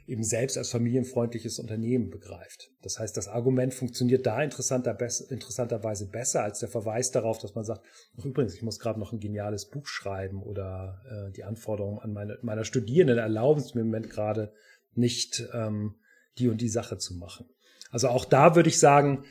eben 0.07 0.23
selbst 0.23 0.57
als 0.57 0.69
familienfreundliches 0.69 1.59
Unternehmen 1.59 2.09
begreift. 2.09 2.71
Das 2.81 2.97
heißt, 2.97 3.17
das 3.17 3.27
Argument 3.27 3.73
funktioniert 3.73 4.25
da 4.25 4.41
interessanter, 4.41 4.97
interessanterweise 5.29 6.09
besser 6.09 6.43
als 6.43 6.59
der 6.59 6.69
Verweis 6.69 7.11
darauf, 7.11 7.39
dass 7.39 7.55
man 7.55 7.65
sagt, 7.65 7.85
übrigens, 8.23 8.55
ich 8.55 8.61
muss 8.61 8.79
gerade 8.79 8.99
noch 8.99 9.11
ein 9.11 9.19
geniales 9.19 9.65
Buch 9.65 9.85
schreiben 9.85 10.41
oder 10.41 11.01
äh, 11.09 11.31
die 11.33 11.43
Anforderungen 11.43 11.99
an 11.99 12.13
meine, 12.13 12.39
meiner 12.41 12.63
Studierenden 12.63 13.17
erlauben 13.17 13.61
es 13.61 13.75
mir 13.75 13.81
im 13.81 13.87
Moment 13.87 14.09
gerade 14.09 14.53
nicht 14.97 15.43
ähm, 15.53 15.95
die 16.37 16.49
und 16.49 16.61
die 16.61 16.69
Sache 16.69 16.97
zu 16.97 17.15
machen. 17.15 17.45
Also 17.91 18.09
auch 18.09 18.25
da 18.25 18.55
würde 18.55 18.69
ich 18.69 18.79
sagen, 18.79 19.25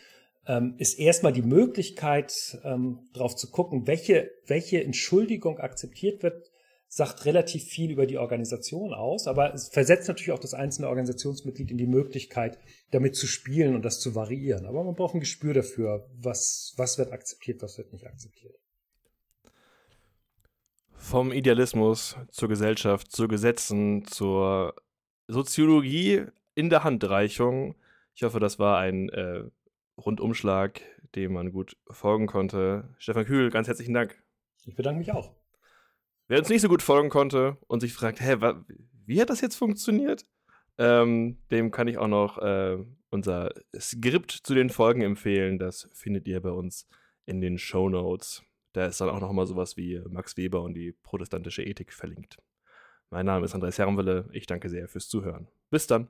ähm, 0.46 0.74
ist 0.78 0.98
erstmal 0.98 1.32
die 1.32 1.42
Möglichkeit, 1.42 2.58
ähm, 2.64 3.08
darauf 3.12 3.36
zu 3.36 3.50
gucken, 3.50 3.86
welche, 3.86 4.30
welche 4.46 4.82
Entschuldigung 4.82 5.58
akzeptiert 5.58 6.22
wird, 6.22 6.50
sagt 6.88 7.24
relativ 7.24 7.64
viel 7.64 7.90
über 7.90 8.06
die 8.06 8.18
Organisation 8.18 8.94
aus, 8.94 9.26
aber 9.26 9.52
es 9.52 9.68
versetzt 9.68 10.06
natürlich 10.06 10.30
auch 10.30 10.38
das 10.38 10.54
einzelne 10.54 10.88
Organisationsmitglied 10.88 11.70
in 11.70 11.78
die 11.78 11.86
Möglichkeit, 11.86 12.58
damit 12.92 13.16
zu 13.16 13.26
spielen 13.26 13.74
und 13.74 13.84
das 13.84 13.98
zu 14.00 14.14
variieren. 14.14 14.66
Aber 14.66 14.84
man 14.84 14.94
braucht 14.94 15.14
ein 15.14 15.20
Gespür 15.20 15.52
dafür, 15.52 16.08
was, 16.16 16.74
was 16.76 16.96
wird 16.96 17.12
akzeptiert, 17.12 17.60
was 17.60 17.76
wird 17.76 17.92
nicht 17.92 18.06
akzeptiert. 18.06 18.54
Vom 20.94 21.32
Idealismus 21.32 22.16
zur 22.30 22.48
Gesellschaft, 22.48 23.12
zu 23.12 23.28
Gesetzen, 23.28 24.04
zur 24.06 24.74
Soziologie 25.28 26.24
in 26.54 26.70
der 26.70 26.84
Handreichung. 26.84 27.74
Ich 28.14 28.22
hoffe, 28.22 28.40
das 28.40 28.58
war 28.58 28.78
ein 28.78 29.08
äh, 29.10 29.44
Rundumschlag, 29.96 30.80
dem 31.14 31.34
man 31.34 31.52
gut 31.52 31.76
folgen 31.90 32.26
konnte. 32.26 32.94
Stefan 32.98 33.26
Kühl, 33.26 33.50
ganz 33.50 33.68
herzlichen 33.68 33.94
Dank. 33.94 34.22
Ich 34.64 34.74
bedanke 34.74 34.98
mich 34.98 35.12
auch. 35.12 35.32
Wer 36.28 36.38
uns 36.38 36.48
nicht 36.48 36.62
so 36.62 36.68
gut 36.68 36.82
folgen 36.82 37.08
konnte 37.08 37.56
und 37.68 37.80
sich 37.80 37.92
fragt, 37.92 38.20
hä, 38.20 38.36
wie 39.06 39.20
hat 39.20 39.30
das 39.30 39.40
jetzt 39.40 39.56
funktioniert? 39.56 40.24
Ähm, 40.78 41.38
dem 41.50 41.70
kann 41.70 41.88
ich 41.88 41.98
auch 41.98 42.08
noch 42.08 42.38
äh, 42.38 42.78
unser 43.10 43.50
Skript 43.78 44.32
zu 44.32 44.54
den 44.54 44.70
Folgen 44.70 45.02
empfehlen. 45.02 45.58
Das 45.58 45.88
findet 45.92 46.26
ihr 46.26 46.40
bei 46.40 46.50
uns 46.50 46.88
in 47.24 47.40
den 47.40 47.58
Show 47.58 47.88
Notes. 47.88 48.42
Da 48.72 48.86
ist 48.86 49.00
dann 49.00 49.08
auch 49.08 49.20
noch 49.20 49.32
mal 49.32 49.46
sowas 49.46 49.76
wie 49.76 50.02
Max 50.08 50.36
Weber 50.36 50.62
und 50.62 50.74
die 50.74 50.92
protestantische 50.92 51.62
Ethik 51.62 51.92
verlinkt. 51.92 52.38
Mein 53.10 53.26
Name 53.26 53.44
ist 53.44 53.54
Andreas 53.54 53.78
Herrenwille. 53.78 54.28
Ich 54.32 54.46
danke 54.46 54.68
sehr 54.68 54.88
fürs 54.88 55.08
Zuhören. 55.08 55.48
Bis 55.70 55.86
dann. 55.86 56.08